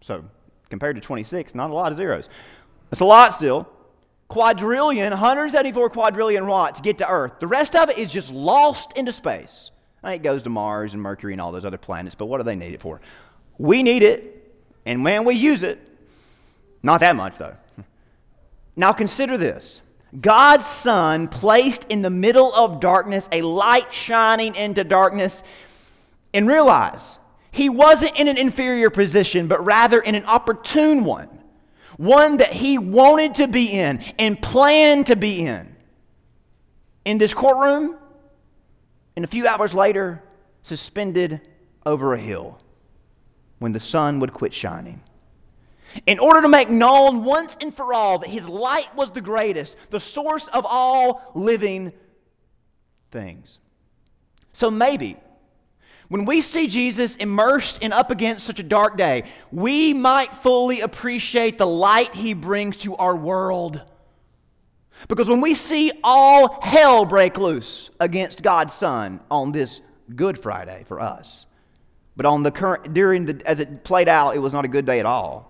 So 0.00 0.24
compared 0.70 0.96
to 0.96 1.02
26, 1.02 1.54
not 1.54 1.70
a 1.70 1.74
lot 1.74 1.92
of 1.92 1.98
zeros. 1.98 2.28
That's 2.88 3.00
a 3.00 3.04
lot 3.04 3.34
still. 3.34 3.68
Quadrillion, 4.28 5.10
174 5.10 5.90
quadrillion 5.90 6.46
watts 6.46 6.80
get 6.80 6.98
to 6.98 7.08
Earth. 7.08 7.40
The 7.40 7.46
rest 7.46 7.76
of 7.76 7.90
it 7.90 7.98
is 7.98 8.10
just 8.10 8.30
lost 8.30 8.96
into 8.96 9.12
space. 9.12 9.70
It 10.02 10.22
goes 10.22 10.42
to 10.44 10.50
Mars 10.50 10.94
and 10.94 11.02
Mercury 11.02 11.32
and 11.32 11.40
all 11.40 11.52
those 11.52 11.64
other 11.64 11.76
planets, 11.76 12.14
but 12.14 12.26
what 12.26 12.38
do 12.38 12.44
they 12.44 12.56
need 12.56 12.72
it 12.72 12.80
for? 12.80 13.00
We 13.58 13.82
need 13.82 14.02
it, 14.02 14.24
and 14.86 15.04
when 15.04 15.24
we 15.24 15.34
use 15.34 15.62
it, 15.62 15.78
not 16.82 17.00
that 17.00 17.16
much 17.16 17.38
though. 17.38 17.54
Now 18.76 18.92
consider 18.92 19.36
this 19.36 19.82
God's 20.18 20.66
Son 20.66 21.28
placed 21.28 21.84
in 21.88 22.02
the 22.02 22.10
middle 22.10 22.52
of 22.54 22.80
darkness, 22.80 23.28
a 23.30 23.42
light 23.42 23.92
shining 23.92 24.54
into 24.56 24.82
darkness, 24.82 25.42
and 26.34 26.48
realize 26.48 27.18
he 27.52 27.68
wasn't 27.68 28.18
in 28.18 28.28
an 28.28 28.38
inferior 28.38 28.90
position, 28.90 29.46
but 29.46 29.64
rather 29.64 30.00
in 30.00 30.14
an 30.14 30.24
opportune 30.24 31.04
one, 31.04 31.28
one 31.96 32.38
that 32.38 32.52
he 32.52 32.78
wanted 32.78 33.36
to 33.36 33.48
be 33.48 33.66
in 33.66 34.02
and 34.18 34.40
planned 34.40 35.06
to 35.06 35.16
be 35.16 35.44
in. 35.44 35.74
In 37.04 37.18
this 37.18 37.34
courtroom, 37.34 37.96
and 39.16 39.24
a 39.24 39.28
few 39.28 39.46
hours 39.46 39.74
later, 39.74 40.22
suspended 40.62 41.40
over 41.86 42.14
a 42.14 42.18
hill 42.18 42.58
when 43.58 43.72
the 43.72 43.80
sun 43.80 44.20
would 44.20 44.32
quit 44.32 44.54
shining. 44.54 45.00
In 46.06 46.18
order 46.18 46.42
to 46.42 46.48
make 46.48 46.70
known 46.70 47.24
once 47.24 47.56
and 47.60 47.74
for 47.74 47.92
all 47.92 48.18
that 48.18 48.30
his 48.30 48.48
light 48.48 48.94
was 48.94 49.10
the 49.10 49.20
greatest, 49.20 49.76
the 49.90 50.00
source 50.00 50.46
of 50.48 50.64
all 50.66 51.32
living 51.34 51.92
things. 53.10 53.58
So 54.52 54.70
maybe 54.70 55.16
when 56.08 56.24
we 56.24 56.40
see 56.40 56.66
Jesus 56.66 57.14
immersed 57.16 57.78
and 57.82 57.92
up 57.92 58.10
against 58.10 58.44
such 58.44 58.58
a 58.58 58.64
dark 58.64 58.96
day, 58.96 59.24
we 59.52 59.94
might 59.94 60.34
fully 60.34 60.80
appreciate 60.80 61.56
the 61.56 61.66
light 61.66 62.14
he 62.16 62.34
brings 62.34 62.76
to 62.78 62.96
our 62.96 63.14
world. 63.14 63.80
Because 65.08 65.28
when 65.28 65.40
we 65.40 65.54
see 65.54 65.92
all 66.02 66.60
hell 66.62 67.04
break 67.04 67.38
loose 67.38 67.90
against 68.00 68.42
God's 68.42 68.74
Son 68.74 69.20
on 69.30 69.52
this 69.52 69.80
Good 70.14 70.36
Friday 70.36 70.82
for 70.86 71.00
us, 71.00 71.46
but 72.16 72.26
on 72.26 72.42
the 72.42 72.50
current 72.50 72.92
during 72.92 73.26
the 73.26 73.40
as 73.46 73.60
it 73.60 73.84
played 73.84 74.08
out, 74.08 74.34
it 74.34 74.40
was 74.40 74.52
not 74.52 74.64
a 74.64 74.68
good 74.68 74.84
day 74.84 74.98
at 74.98 75.06
all. 75.06 75.49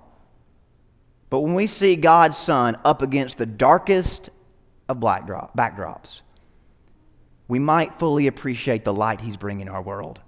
But 1.30 1.40
when 1.40 1.54
we 1.54 1.68
see 1.68 1.94
God's 1.94 2.36
Son 2.36 2.76
up 2.84 3.02
against 3.02 3.38
the 3.38 3.46
darkest 3.46 4.30
of 4.88 4.98
black 4.98 5.26
drop, 5.26 5.56
backdrops, 5.56 6.20
we 7.46 7.60
might 7.60 7.94
fully 7.94 8.26
appreciate 8.26 8.84
the 8.84 8.92
light 8.92 9.20
He's 9.20 9.36
bringing 9.36 9.68
our 9.68 9.80
world. 9.80 10.18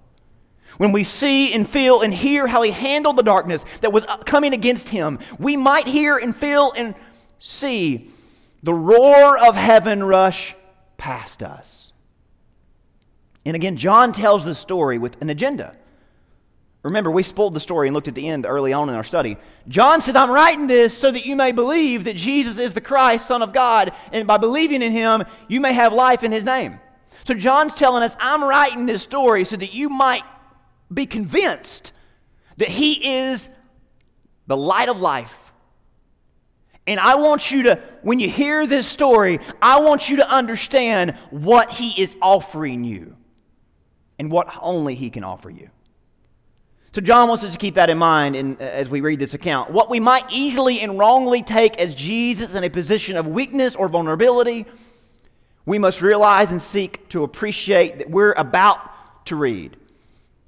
When 0.78 0.92
we 0.92 1.04
see 1.04 1.52
and 1.52 1.68
feel 1.68 2.00
and 2.00 2.14
hear 2.14 2.47
how 2.47 2.62
He 2.62 2.71
handled 2.71 3.16
the 3.16 3.23
darkness 3.23 3.64
that 3.80 3.92
was 3.92 4.06
coming 4.25 4.54
against 4.54 4.88
Him, 4.88 5.18
we 5.38 5.56
might 5.56 5.88
hear 5.88 6.16
and 6.16 6.35
feel 6.35 6.73
and 6.76 6.94
see 7.40 8.11
the 8.62 8.73
roar 8.73 9.37
of 9.37 9.56
heaven 9.56 10.02
rush 10.04 10.54
past 10.97 11.42
us. 11.42 11.92
And 13.44 13.56
again, 13.56 13.76
John 13.76 14.12
tells 14.12 14.44
the 14.44 14.54
story 14.54 14.99
with 14.99 15.21
an 15.21 15.28
agenda. 15.28 15.76
Remember, 16.83 17.11
we 17.11 17.23
spoiled 17.23 17.55
the 17.55 17.61
story 17.61 17.87
and 17.87 17.95
looked 17.95 18.09
at 18.09 18.15
the 18.15 18.29
end 18.29 18.45
early 18.45 18.73
on 18.73 18.89
in 18.89 18.95
our 18.95 19.05
study. 19.05 19.37
John 19.69 20.01
says, 20.01 20.17
I'm 20.17 20.31
writing 20.31 20.67
this 20.67 20.97
so 20.97 21.11
that 21.11 21.25
you 21.25 21.37
may 21.37 21.53
believe 21.53 22.05
that 22.05 22.17
Jesus 22.17 22.59
is 22.59 22.75
the 22.75 22.81
Christ, 22.81 23.27
Son 23.27 23.41
of 23.41 23.53
God, 23.53 23.93
and 24.11 24.27
by 24.27 24.37
believing 24.37 24.83
in 24.83 24.91
him, 24.91 25.25
you 25.47 25.61
may 25.61 25.73
have 25.73 25.93
life 25.93 26.25
in 26.25 26.33
his 26.33 26.43
name. 26.43 26.81
So 27.25 27.35
John's 27.35 27.75
telling 27.75 28.03
us, 28.03 28.17
I'm 28.19 28.43
writing 28.43 28.87
this 28.87 29.03
story 29.03 29.45
so 29.45 29.57
that 29.57 29.73
you 29.73 29.89
might 29.89 30.25
be 30.93 31.07
convinced 31.07 31.93
that 32.57 32.69
he 32.69 33.21
is 33.23 33.49
the 34.49 34.57
light 34.57 34.89
of 34.89 35.01
life 35.01 35.43
and 36.87 36.99
I 36.99 37.15
want 37.17 37.51
you 37.51 37.65
to, 37.65 37.81
when 38.03 38.19
you 38.19 38.29
hear 38.29 38.67
this 38.67 38.89
story, 38.89 39.39
I 39.61 39.81
want 39.81 40.09
you 40.09 40.17
to 40.17 40.29
understand 40.29 41.12
what 41.31 41.71
He 41.71 42.01
is 42.01 42.17
offering 42.21 42.83
you 42.85 43.17
and 44.19 44.31
what 44.31 44.49
only 44.61 44.95
He 44.95 45.11
can 45.11 45.23
offer 45.23 45.49
you. 45.49 45.71
So, 46.95 47.01
John 47.01 47.29
wants 47.29 47.43
us 47.43 47.53
to 47.53 47.59
keep 47.59 47.75
that 47.75 47.89
in 47.89 47.99
mind 47.99 48.37
in, 48.37 48.57
uh, 48.61 48.65
as 48.65 48.89
we 48.89 49.01
read 49.01 49.19
this 49.19 49.35
account. 49.35 49.71
What 49.71 49.89
we 49.89 49.99
might 49.99 50.25
easily 50.31 50.81
and 50.81 50.99
wrongly 50.99 51.43
take 51.43 51.79
as 51.79 51.95
Jesus 51.95 52.55
in 52.55 52.65
a 52.65 52.71
position 52.71 53.17
of 53.17 53.27
weakness 53.27 53.75
or 53.75 53.89
vulnerability, 53.89 54.67
we 55.65 55.79
must 55.79 56.03
realize 56.03 56.51
and 56.51 56.61
seek 56.61 57.09
to 57.11 57.25
appreciate 57.25 57.99
that 57.99 58.11
we're 58.11 58.33
about 58.33 59.27
to 59.27 59.37
read. 59.37 59.77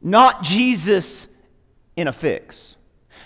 Not 0.02 0.42
Jesus 0.42 1.26
in 1.96 2.08
a 2.08 2.12
fix, 2.12 2.76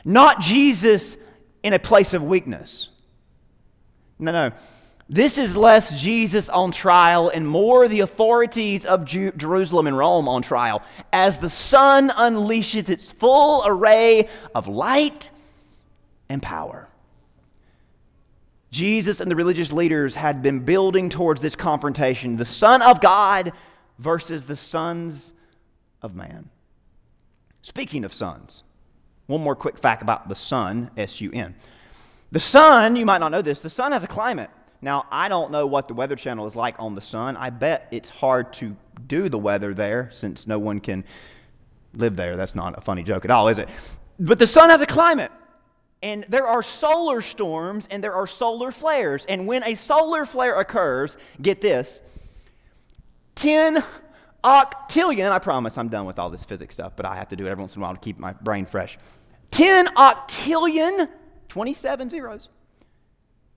not 0.04 0.40
Jesus 0.40 1.16
in 1.64 1.72
a 1.72 1.78
place 1.78 2.14
of 2.14 2.22
weakness 2.22 2.88
no, 4.18 4.32
no. 4.32 4.52
This 5.10 5.38
is 5.38 5.56
less 5.56 5.98
Jesus 5.98 6.50
on 6.50 6.70
trial 6.70 7.30
and 7.30 7.48
more 7.48 7.88
the 7.88 8.00
authorities 8.00 8.84
of 8.84 9.06
Ju- 9.06 9.32
Jerusalem 9.32 9.86
and 9.86 9.96
Rome 9.96 10.28
on 10.28 10.42
trial 10.42 10.82
as 11.12 11.38
the 11.38 11.48
sun 11.48 12.10
unleashes 12.10 12.90
its 12.90 13.10
full 13.10 13.62
array 13.64 14.28
of 14.54 14.68
light 14.68 15.30
and 16.28 16.42
power. 16.42 16.88
Jesus 18.70 19.20
and 19.20 19.30
the 19.30 19.36
religious 19.36 19.72
leaders 19.72 20.14
had 20.14 20.42
been 20.42 20.60
building 20.60 21.08
towards 21.08 21.40
this 21.40 21.56
confrontation 21.56 22.36
the 22.36 22.44
Son 22.44 22.82
of 22.82 23.00
God 23.00 23.52
versus 23.98 24.44
the 24.44 24.56
sons 24.56 25.32
of 26.02 26.14
man. 26.14 26.50
Speaking 27.62 28.04
of 28.04 28.12
sons, 28.12 28.62
one 29.26 29.42
more 29.42 29.56
quick 29.56 29.78
fact 29.78 30.02
about 30.02 30.28
the 30.28 30.34
sun, 30.34 30.90
S 30.98 31.18
U 31.22 31.30
N. 31.32 31.54
The 32.30 32.40
sun, 32.40 32.94
you 32.96 33.06
might 33.06 33.18
not 33.18 33.32
know 33.32 33.40
this, 33.40 33.60
the 33.60 33.70
sun 33.70 33.92
has 33.92 34.04
a 34.04 34.06
climate. 34.06 34.50
Now, 34.80 35.06
I 35.10 35.28
don't 35.28 35.50
know 35.50 35.66
what 35.66 35.88
the 35.88 35.94
Weather 35.94 36.16
Channel 36.16 36.46
is 36.46 36.54
like 36.54 36.76
on 36.78 36.94
the 36.94 37.00
sun. 37.00 37.36
I 37.36 37.50
bet 37.50 37.88
it's 37.90 38.08
hard 38.08 38.52
to 38.54 38.76
do 39.06 39.28
the 39.28 39.38
weather 39.38 39.74
there 39.74 40.10
since 40.12 40.46
no 40.46 40.58
one 40.58 40.80
can 40.80 41.04
live 41.94 42.16
there. 42.16 42.36
That's 42.36 42.54
not 42.54 42.78
a 42.78 42.80
funny 42.80 43.02
joke 43.02 43.24
at 43.24 43.30
all, 43.30 43.48
is 43.48 43.58
it? 43.58 43.68
But 44.20 44.38
the 44.38 44.46
sun 44.46 44.70
has 44.70 44.80
a 44.80 44.86
climate. 44.86 45.32
And 46.00 46.24
there 46.28 46.46
are 46.46 46.62
solar 46.62 47.20
storms 47.20 47.88
and 47.90 48.04
there 48.04 48.14
are 48.14 48.26
solar 48.26 48.70
flares. 48.70 49.24
And 49.24 49.48
when 49.48 49.64
a 49.64 49.74
solar 49.74 50.24
flare 50.24 50.60
occurs, 50.60 51.16
get 51.42 51.60
this 51.60 52.00
10 53.34 53.82
octillion, 54.44 55.32
I 55.32 55.40
promise 55.40 55.76
I'm 55.76 55.88
done 55.88 56.06
with 56.06 56.20
all 56.20 56.30
this 56.30 56.44
physics 56.44 56.74
stuff, 56.74 56.92
but 56.94 57.04
I 57.04 57.16
have 57.16 57.28
to 57.30 57.36
do 57.36 57.46
it 57.46 57.50
every 57.50 57.62
once 57.62 57.74
in 57.74 57.80
a 57.80 57.82
while 57.82 57.94
to 57.94 58.00
keep 58.00 58.18
my 58.18 58.32
brain 58.32 58.64
fresh. 58.64 58.96
10 59.50 59.86
octillion 59.96 61.08
27 61.48 62.10
zeros. 62.10 62.48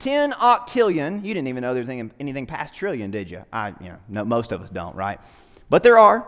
10 0.01 0.31
octillion. 0.33 1.23
You 1.23 1.33
didn't 1.33 1.47
even 1.47 1.61
know 1.61 1.73
there 1.73 1.81
was 1.81 1.89
anything, 1.89 2.11
anything 2.19 2.45
past 2.47 2.73
trillion, 2.73 3.11
did 3.11 3.29
you? 3.29 3.43
I, 3.53 3.69
you 3.79 3.89
know, 3.89 3.97
no, 4.09 4.25
most 4.25 4.51
of 4.51 4.61
us 4.61 4.71
don't, 4.71 4.95
right? 4.95 5.19
But 5.69 5.83
there 5.83 5.99
are 5.99 6.27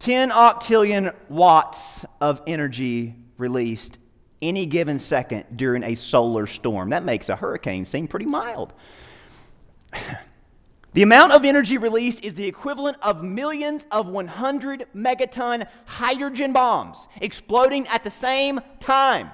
10 0.00 0.30
octillion 0.30 1.14
watts 1.28 2.04
of 2.20 2.42
energy 2.48 3.14
released 3.38 3.98
any 4.42 4.66
given 4.66 4.98
second 4.98 5.44
during 5.56 5.84
a 5.84 5.94
solar 5.94 6.48
storm. 6.48 6.90
That 6.90 7.04
makes 7.04 7.28
a 7.28 7.36
hurricane 7.36 7.84
seem 7.84 8.08
pretty 8.08 8.26
mild. 8.26 8.72
The 10.92 11.02
amount 11.02 11.30
of 11.30 11.44
energy 11.44 11.78
released 11.78 12.24
is 12.24 12.34
the 12.34 12.48
equivalent 12.48 12.96
of 13.00 13.22
millions 13.22 13.86
of 13.92 14.08
100 14.08 14.88
megaton 14.92 15.68
hydrogen 15.86 16.52
bombs 16.52 17.06
exploding 17.20 17.86
at 17.86 18.02
the 18.02 18.10
same 18.10 18.60
time. 18.80 19.30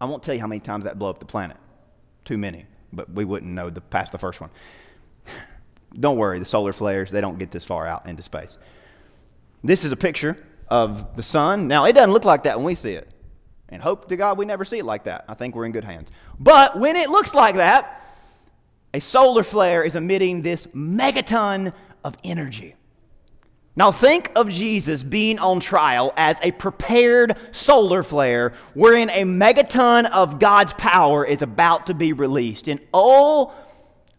I 0.00 0.04
won't 0.04 0.22
tell 0.22 0.34
you 0.34 0.40
how 0.40 0.46
many 0.46 0.60
times 0.60 0.84
that 0.84 0.98
blew 0.98 1.08
up 1.08 1.18
the 1.18 1.26
planet. 1.26 1.56
Too 2.24 2.36
many, 2.36 2.66
but 2.92 3.10
we 3.10 3.24
wouldn't 3.24 3.52
know 3.52 3.70
the, 3.70 3.80
past 3.80 4.12
the 4.12 4.18
first 4.18 4.40
one. 4.40 4.50
don't 5.98 6.18
worry, 6.18 6.38
the 6.38 6.44
solar 6.44 6.72
flares, 6.72 7.10
they 7.10 7.20
don't 7.20 7.38
get 7.38 7.50
this 7.50 7.64
far 7.64 7.86
out 7.86 8.06
into 8.06 8.22
space. 8.22 8.56
This 9.64 9.84
is 9.84 9.92
a 9.92 9.96
picture 9.96 10.36
of 10.68 11.16
the 11.16 11.22
sun. 11.22 11.68
Now, 11.68 11.86
it 11.86 11.94
doesn't 11.94 12.12
look 12.12 12.24
like 12.24 12.44
that 12.44 12.56
when 12.56 12.66
we 12.66 12.74
see 12.74 12.92
it. 12.92 13.08
And 13.68 13.82
hope 13.82 14.08
to 14.08 14.16
God 14.16 14.38
we 14.38 14.44
never 14.44 14.64
see 14.64 14.78
it 14.78 14.84
like 14.84 15.04
that. 15.04 15.24
I 15.28 15.34
think 15.34 15.54
we're 15.54 15.64
in 15.64 15.72
good 15.72 15.84
hands. 15.84 16.10
But 16.38 16.78
when 16.78 16.94
it 16.96 17.08
looks 17.08 17.34
like 17.34 17.56
that, 17.56 18.02
a 18.94 19.00
solar 19.00 19.42
flare 19.42 19.82
is 19.82 19.94
emitting 19.94 20.42
this 20.42 20.66
megaton 20.66 21.72
of 22.04 22.16
energy. 22.22 22.76
Now, 23.78 23.92
think 23.92 24.32
of 24.34 24.48
Jesus 24.48 25.02
being 25.02 25.38
on 25.38 25.60
trial 25.60 26.14
as 26.16 26.38
a 26.42 26.50
prepared 26.50 27.36
solar 27.52 28.02
flare 28.02 28.54
wherein 28.72 29.10
a 29.10 29.24
megaton 29.24 30.06
of 30.06 30.40
God's 30.40 30.72
power 30.72 31.26
is 31.26 31.42
about 31.42 31.88
to 31.88 31.94
be 31.94 32.14
released. 32.14 32.68
And 32.68 32.80
oh, 32.94 33.52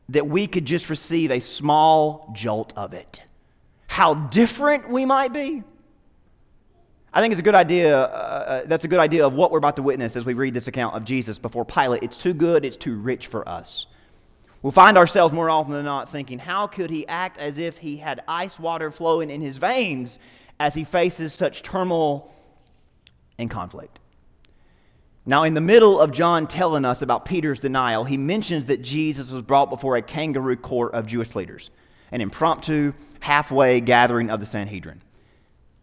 that 0.09 0.27
we 0.27 0.45
could 0.47 0.65
just 0.65 0.89
receive 0.89 1.31
a 1.31 1.39
small 1.39 2.31
jolt 2.33 2.71
of 2.77 2.93
it. 2.93 3.21
How 3.87 4.13
different 4.13 4.89
we 4.89 5.05
might 5.05 5.33
be. 5.33 5.63
I 7.11 7.19
think 7.19 7.31
it's 7.31 7.39
a 7.39 7.43
good 7.43 7.55
idea. 7.55 7.97
Uh, 7.97 8.03
uh, 8.03 8.61
that's 8.65 8.83
a 8.83 8.87
good 8.87 8.99
idea 8.99 9.25
of 9.25 9.33
what 9.33 9.51
we're 9.51 9.57
about 9.57 9.75
to 9.77 9.81
witness 9.81 10.15
as 10.15 10.23
we 10.23 10.33
read 10.33 10.53
this 10.53 10.67
account 10.67 10.95
of 10.95 11.03
Jesus 11.03 11.39
before 11.39 11.65
Pilate. 11.65 12.03
It's 12.03 12.17
too 12.17 12.33
good, 12.33 12.63
it's 12.63 12.77
too 12.77 12.95
rich 12.95 13.27
for 13.27 13.47
us. 13.49 13.87
We'll 14.61 14.71
find 14.71 14.97
ourselves 14.97 15.33
more 15.33 15.49
often 15.49 15.73
than 15.73 15.85
not 15.85 16.09
thinking, 16.09 16.39
how 16.39 16.67
could 16.67 16.89
he 16.89 17.07
act 17.07 17.37
as 17.39 17.57
if 17.57 17.77
he 17.77 17.97
had 17.97 18.23
ice 18.27 18.59
water 18.59 18.91
flowing 18.91 19.29
in 19.29 19.41
his 19.41 19.57
veins 19.57 20.17
as 20.59 20.73
he 20.73 20.83
faces 20.83 21.33
such 21.33 21.61
turmoil 21.61 22.33
and 23.37 23.49
conflict? 23.49 23.99
Now, 25.25 25.43
in 25.43 25.53
the 25.53 25.61
middle 25.61 25.99
of 25.99 26.11
John 26.11 26.47
telling 26.47 26.85
us 26.85 27.01
about 27.01 27.25
Peter's 27.25 27.59
denial, 27.59 28.05
he 28.05 28.17
mentions 28.17 28.67
that 28.67 28.81
Jesus 28.81 29.31
was 29.31 29.41
brought 29.41 29.69
before 29.69 29.97
a 29.97 30.01
kangaroo 30.01 30.55
court 30.55 30.93
of 30.93 31.05
Jewish 31.05 31.35
leaders, 31.35 31.69
an 32.11 32.21
impromptu, 32.21 32.93
halfway 33.19 33.81
gathering 33.81 34.29
of 34.29 34.39
the 34.39 34.45
Sanhedrin. 34.45 35.01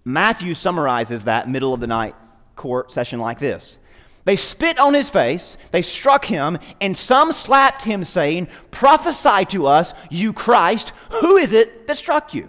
Matthew 0.05 0.55
summarizes 0.55 1.25
that 1.25 1.49
middle 1.49 1.75
of 1.75 1.81
the 1.81 1.87
night 1.87 2.15
court 2.57 2.91
session 2.91 3.21
like 3.21 3.39
this 3.39 3.79
They 4.25 4.37
spit 4.37 4.79
on 4.79 4.95
his 4.95 5.11
face, 5.11 5.59
they 5.71 5.83
struck 5.83 6.25
him, 6.25 6.59
and 6.81 6.97
some 6.97 7.33
slapped 7.33 7.83
him, 7.83 8.05
saying, 8.05 8.49
Prophesy 8.71 9.45
to 9.47 9.67
us, 9.67 9.93
you 10.11 10.33
Christ, 10.33 10.93
who 11.21 11.37
is 11.37 11.53
it 11.53 11.87
that 11.87 11.99
struck 11.99 12.33
you? 12.33 12.49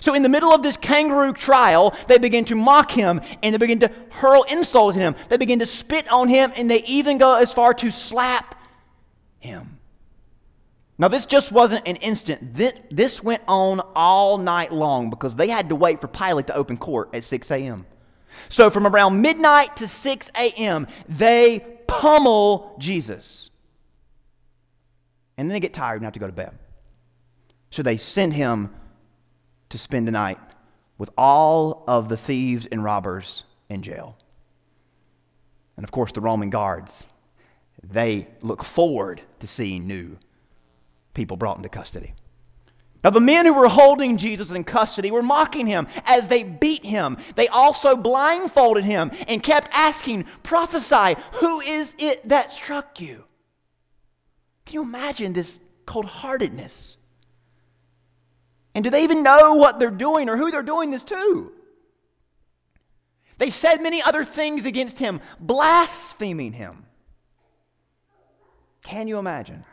So, 0.00 0.14
in 0.14 0.22
the 0.22 0.28
middle 0.28 0.52
of 0.52 0.62
this 0.62 0.76
kangaroo 0.76 1.32
trial, 1.32 1.96
they 2.06 2.18
begin 2.18 2.44
to 2.46 2.54
mock 2.54 2.92
him 2.92 3.20
and 3.42 3.52
they 3.52 3.58
begin 3.58 3.80
to 3.80 3.90
hurl 4.10 4.44
insults 4.44 4.96
at 4.96 5.02
him. 5.02 5.16
They 5.28 5.36
begin 5.36 5.58
to 5.58 5.66
spit 5.66 6.10
on 6.12 6.28
him 6.28 6.52
and 6.54 6.70
they 6.70 6.84
even 6.84 7.18
go 7.18 7.34
as 7.34 7.52
far 7.52 7.74
to 7.74 7.90
slap 7.90 8.54
him. 9.40 9.78
Now, 10.98 11.08
this 11.08 11.26
just 11.26 11.50
wasn't 11.50 11.86
an 11.86 11.96
instant. 11.96 12.54
This 12.54 13.22
went 13.22 13.42
on 13.48 13.80
all 13.96 14.38
night 14.38 14.72
long 14.72 15.10
because 15.10 15.34
they 15.34 15.48
had 15.48 15.68
to 15.68 15.76
wait 15.76 16.00
for 16.00 16.08
Pilate 16.08 16.46
to 16.48 16.54
open 16.54 16.76
court 16.76 17.10
at 17.12 17.24
6 17.24 17.50
a.m. 17.50 17.86
So, 18.48 18.70
from 18.70 18.86
around 18.86 19.20
midnight 19.20 19.76
to 19.76 19.86
6 19.86 20.30
a.m., 20.36 20.86
they 21.08 21.64
pummel 21.86 22.76
Jesus. 22.78 23.50
And 25.36 25.48
then 25.48 25.54
they 25.54 25.60
get 25.60 25.74
tired 25.74 25.96
and 25.96 26.04
have 26.04 26.14
to 26.14 26.18
go 26.18 26.26
to 26.26 26.32
bed. 26.32 26.52
So, 27.70 27.82
they 27.82 27.96
send 27.96 28.32
him 28.32 28.70
to 29.68 29.78
spend 29.78 30.06
the 30.06 30.12
night 30.12 30.38
with 30.96 31.10
all 31.16 31.84
of 31.86 32.08
the 32.08 32.16
thieves 32.16 32.66
and 32.66 32.82
robbers 32.82 33.44
in 33.68 33.82
jail. 33.82 34.16
And 35.76 35.84
of 35.84 35.92
course, 35.92 36.12
the 36.12 36.20
Roman 36.20 36.50
guards, 36.50 37.04
they 37.82 38.26
look 38.42 38.64
forward 38.64 39.20
to 39.40 39.46
seeing 39.46 39.86
new 39.86 40.16
people 41.14 41.36
brought 41.36 41.56
into 41.56 41.68
custody. 41.68 42.14
Now, 43.04 43.10
the 43.10 43.20
men 43.20 43.46
who 43.46 43.54
were 43.54 43.68
holding 43.68 44.16
Jesus 44.16 44.50
in 44.50 44.64
custody 44.64 45.12
were 45.12 45.22
mocking 45.22 45.68
him 45.68 45.86
as 46.04 46.26
they 46.26 46.42
beat 46.42 46.84
him. 46.84 47.16
They 47.36 47.46
also 47.46 47.96
blindfolded 47.96 48.82
him 48.82 49.12
and 49.28 49.40
kept 49.40 49.68
asking, 49.72 50.24
Prophesy, 50.42 51.16
who 51.34 51.60
is 51.60 51.94
it 51.98 52.28
that 52.28 52.50
struck 52.50 53.00
you? 53.00 53.24
Can 54.66 54.74
you 54.74 54.82
imagine 54.82 55.32
this 55.32 55.60
cold 55.86 56.06
heartedness? 56.06 56.96
And 58.74 58.82
do 58.82 58.90
they 58.90 59.04
even 59.04 59.22
know 59.22 59.54
what 59.54 59.78
they're 59.78 59.90
doing 59.90 60.28
or 60.28 60.36
who 60.36 60.50
they're 60.50 60.62
doing 60.62 60.90
this 60.90 61.04
to? 61.04 61.52
They 63.38 63.50
said 63.50 63.80
many 63.80 64.02
other 64.02 64.24
things 64.24 64.64
against 64.64 64.98
him, 64.98 65.20
blaspheming 65.38 66.52
him. 66.52 66.84
Can 68.82 69.06
you 69.06 69.18
imagine? 69.18 69.64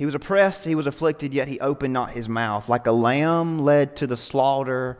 He 0.00 0.06
was 0.06 0.14
oppressed, 0.14 0.64
he 0.64 0.74
was 0.74 0.86
afflicted, 0.86 1.34
yet 1.34 1.46
he 1.46 1.60
opened 1.60 1.92
not 1.92 2.12
his 2.12 2.26
mouth. 2.26 2.70
Like 2.70 2.86
a 2.86 2.90
lamb 2.90 3.58
led 3.58 3.96
to 3.96 4.06
the 4.06 4.16
slaughter, 4.16 4.96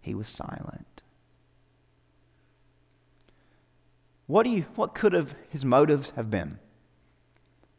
he 0.00 0.14
was 0.14 0.28
silent. 0.28 0.86
What, 4.28 4.44
do 4.44 4.50
you, 4.50 4.66
what 4.76 4.94
could 4.94 5.14
have 5.14 5.34
his 5.50 5.64
motives 5.64 6.10
have 6.10 6.30
been? 6.30 6.60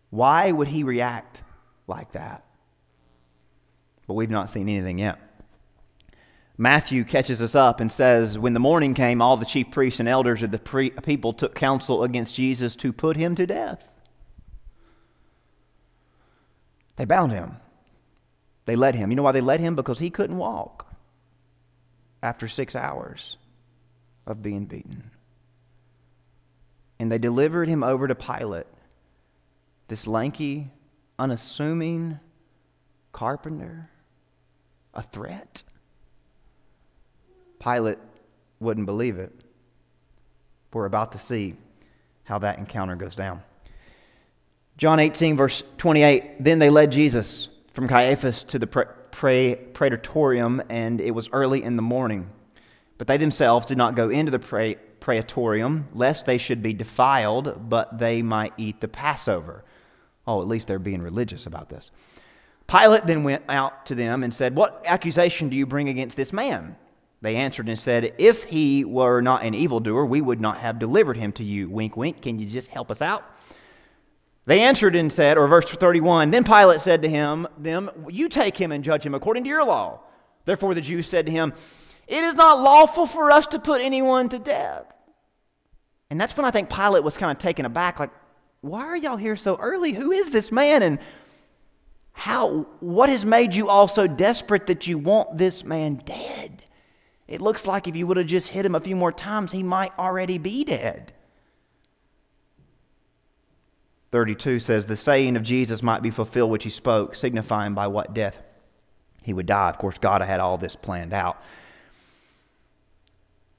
Why 0.09 0.51
would 0.51 0.67
he 0.67 0.83
react 0.83 1.39
like 1.87 2.11
that? 2.11 2.43
but 4.05 4.15
we've 4.15 4.29
not 4.29 4.49
seen 4.49 4.67
anything 4.67 4.99
yet. 4.99 5.21
Matthew 6.57 7.05
catches 7.05 7.41
us 7.41 7.55
up 7.55 7.79
and 7.79 7.89
says, 7.89 8.37
When 8.37 8.53
the 8.53 8.59
morning 8.59 8.93
came, 8.93 9.21
all 9.21 9.37
the 9.37 9.45
chief 9.45 9.71
priests 9.71 10.01
and 10.01 10.09
elders 10.09 10.43
of 10.43 10.51
the 10.51 10.59
pre- 10.59 10.89
people 10.89 11.31
took 11.31 11.55
counsel 11.55 12.03
against 12.03 12.35
Jesus 12.35 12.75
to 12.75 12.91
put 12.91 13.15
him 13.15 13.35
to 13.35 13.47
death. 13.47 13.87
They 16.99 17.05
bound 17.05 17.31
him. 17.31 17.53
They 18.65 18.75
led 18.75 18.93
him. 18.93 19.09
You 19.09 19.15
know 19.15 19.23
why 19.23 19.31
they 19.31 19.39
led 19.39 19.61
him? 19.61 19.75
Because 19.75 19.99
he 19.99 20.09
couldn't 20.09 20.37
walk 20.37 20.85
after 22.21 22.49
six 22.49 22.75
hours 22.75 23.37
of 24.27 24.43
being 24.43 24.65
beaten. 24.65 25.03
And 26.99 27.09
they 27.09 27.17
delivered 27.17 27.69
him 27.69 27.83
over 27.83 28.05
to 28.05 28.15
Pilate, 28.15 28.67
this 29.87 30.07
lanky, 30.07 30.67
unassuming 31.17 32.19
carpenter 33.13 33.89
a 34.93 35.01
threat? 35.01 35.63
Pilate 37.63 37.97
wouldn't 38.59 38.85
believe 38.85 39.19
it. 39.19 39.31
We're 40.73 40.85
about 40.85 41.13
to 41.13 41.17
see 41.17 41.55
how 42.25 42.39
that 42.39 42.59
encounter 42.59 42.97
goes 42.97 43.15
down. 43.15 43.41
John 44.79 45.01
18, 45.01 45.35
verse 45.35 45.61
28 45.77 46.41
Then 46.41 46.59
they 46.59 46.69
led 46.69 46.93
Jesus 46.93 47.49
from 47.73 47.89
Caiaphas 47.89 48.45
to 48.45 48.57
the 48.57 48.65
praetorium, 48.65 50.63
and 50.69 51.01
it 51.01 51.11
was 51.11 51.29
early 51.33 51.61
in 51.61 51.75
the 51.75 51.81
morning. 51.81 52.29
But 52.97 53.07
they 53.07 53.17
themselves 53.17 53.65
did 53.65 53.77
not 53.77 53.95
go 53.95 54.09
into 54.09 54.31
the 54.31 54.77
praetorium, 55.01 55.87
lest 55.93 56.25
they 56.25 56.37
should 56.37 56.63
be 56.63 56.71
defiled, 56.71 57.69
but 57.69 57.99
they 57.99 58.21
might 58.21 58.53
eat 58.55 58.79
the 58.79 58.87
Passover. 58.87 59.65
Oh, 60.25 60.41
at 60.41 60.47
least 60.47 60.67
they're 60.67 60.79
being 60.79 61.01
religious 61.01 61.45
about 61.45 61.67
this. 61.67 61.91
Pilate 62.65 63.05
then 63.05 63.25
went 63.25 63.43
out 63.49 63.85
to 63.87 63.95
them 63.95 64.23
and 64.23 64.33
said, 64.33 64.55
What 64.55 64.81
accusation 64.85 65.49
do 65.49 65.57
you 65.57 65.65
bring 65.65 65.89
against 65.89 66.15
this 66.15 66.31
man? 66.31 66.77
They 67.21 67.35
answered 67.35 67.67
and 67.67 67.77
said, 67.77 68.13
If 68.17 68.45
he 68.45 68.85
were 68.85 69.19
not 69.19 69.43
an 69.43 69.55
evildoer, 69.55 70.05
we 70.05 70.21
would 70.21 70.39
not 70.39 70.59
have 70.59 70.79
delivered 70.79 71.17
him 71.17 71.33
to 71.33 71.43
you. 71.43 71.67
Wink, 71.67 71.97
wink. 71.97 72.21
Can 72.21 72.39
you 72.39 72.45
just 72.45 72.69
help 72.69 72.89
us 72.89 73.01
out? 73.01 73.25
They 74.45 74.61
answered 74.61 74.95
and 74.95 75.11
said, 75.13 75.37
or 75.37 75.47
verse 75.47 75.65
31, 75.65 76.31
Then 76.31 76.43
Pilate 76.43 76.81
said 76.81 77.01
to 77.03 77.09
him, 77.09 77.47
them, 77.57 77.89
You 78.09 78.29
take 78.29 78.57
him 78.57 78.71
and 78.71 78.83
judge 78.83 79.05
him 79.05 79.13
according 79.13 79.43
to 79.43 79.49
your 79.49 79.65
law. 79.65 79.99
Therefore 80.45 80.73
the 80.73 80.81
Jews 80.81 81.07
said 81.07 81.25
to 81.27 81.31
him, 81.31 81.53
It 82.07 82.23
is 82.23 82.33
not 82.33 82.59
lawful 82.59 83.05
for 83.05 83.31
us 83.31 83.47
to 83.47 83.59
put 83.59 83.81
anyone 83.81 84.29
to 84.29 84.39
death. 84.39 84.85
And 86.09 86.19
that's 86.19 86.35
when 86.35 86.45
I 86.45 86.51
think 86.51 86.69
Pilate 86.69 87.03
was 87.03 87.17
kind 87.17 87.31
of 87.31 87.37
taken 87.37 87.65
aback, 87.65 87.99
like, 87.99 88.11
Why 88.61 88.81
are 88.81 88.97
y'all 88.97 89.17
here 89.17 89.35
so 89.35 89.57
early? 89.57 89.93
Who 89.93 90.11
is 90.11 90.31
this 90.31 90.51
man? 90.51 90.81
And 90.81 90.99
how, 92.13 92.65
what 92.79 93.09
has 93.09 93.25
made 93.25 93.55
you 93.55 93.69
all 93.69 93.87
so 93.87 94.07
desperate 94.07 94.67
that 94.67 94.87
you 94.87 94.97
want 94.97 95.37
this 95.37 95.63
man 95.63 96.01
dead? 96.05 96.63
It 97.27 97.41
looks 97.41 97.67
like 97.67 97.87
if 97.87 97.95
you 97.95 98.07
would 98.07 98.17
have 98.17 98.25
just 98.25 98.47
hit 98.47 98.65
him 98.65 98.73
a 98.73 98.79
few 98.79 98.95
more 98.95 99.11
times, 99.11 99.51
he 99.51 99.61
might 99.61 99.97
already 99.99 100.39
be 100.39 100.63
dead. 100.63 101.13
32 104.11 104.59
says, 104.59 104.85
The 104.85 104.97
saying 104.97 105.35
of 105.35 105.43
Jesus 105.43 105.83
might 105.83 106.01
be 106.01 106.11
fulfilled 106.11 106.51
which 106.51 106.63
he 106.63 106.69
spoke, 106.69 107.15
signifying 107.15 107.73
by 107.73 107.87
what 107.87 108.13
death 108.13 108.39
he 109.23 109.33
would 109.33 109.45
die. 109.45 109.69
Of 109.69 109.77
course, 109.77 109.97
God 109.97 110.21
had 110.21 110.39
all 110.39 110.57
this 110.57 110.75
planned 110.75 111.13
out. 111.13 111.41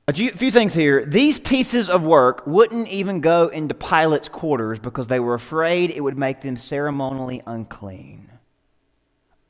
A 0.08 0.12
few 0.12 0.50
things 0.50 0.74
here. 0.74 1.04
These 1.04 1.38
pieces 1.38 1.88
of 1.88 2.02
work 2.02 2.44
wouldn't 2.44 2.88
even 2.88 3.20
go 3.20 3.46
into 3.46 3.74
Pilate's 3.74 4.28
quarters 4.28 4.80
because 4.80 5.06
they 5.06 5.20
were 5.20 5.34
afraid 5.34 5.90
it 5.90 6.00
would 6.00 6.18
make 6.18 6.40
them 6.40 6.56
ceremonially 6.56 7.42
unclean 7.46 8.30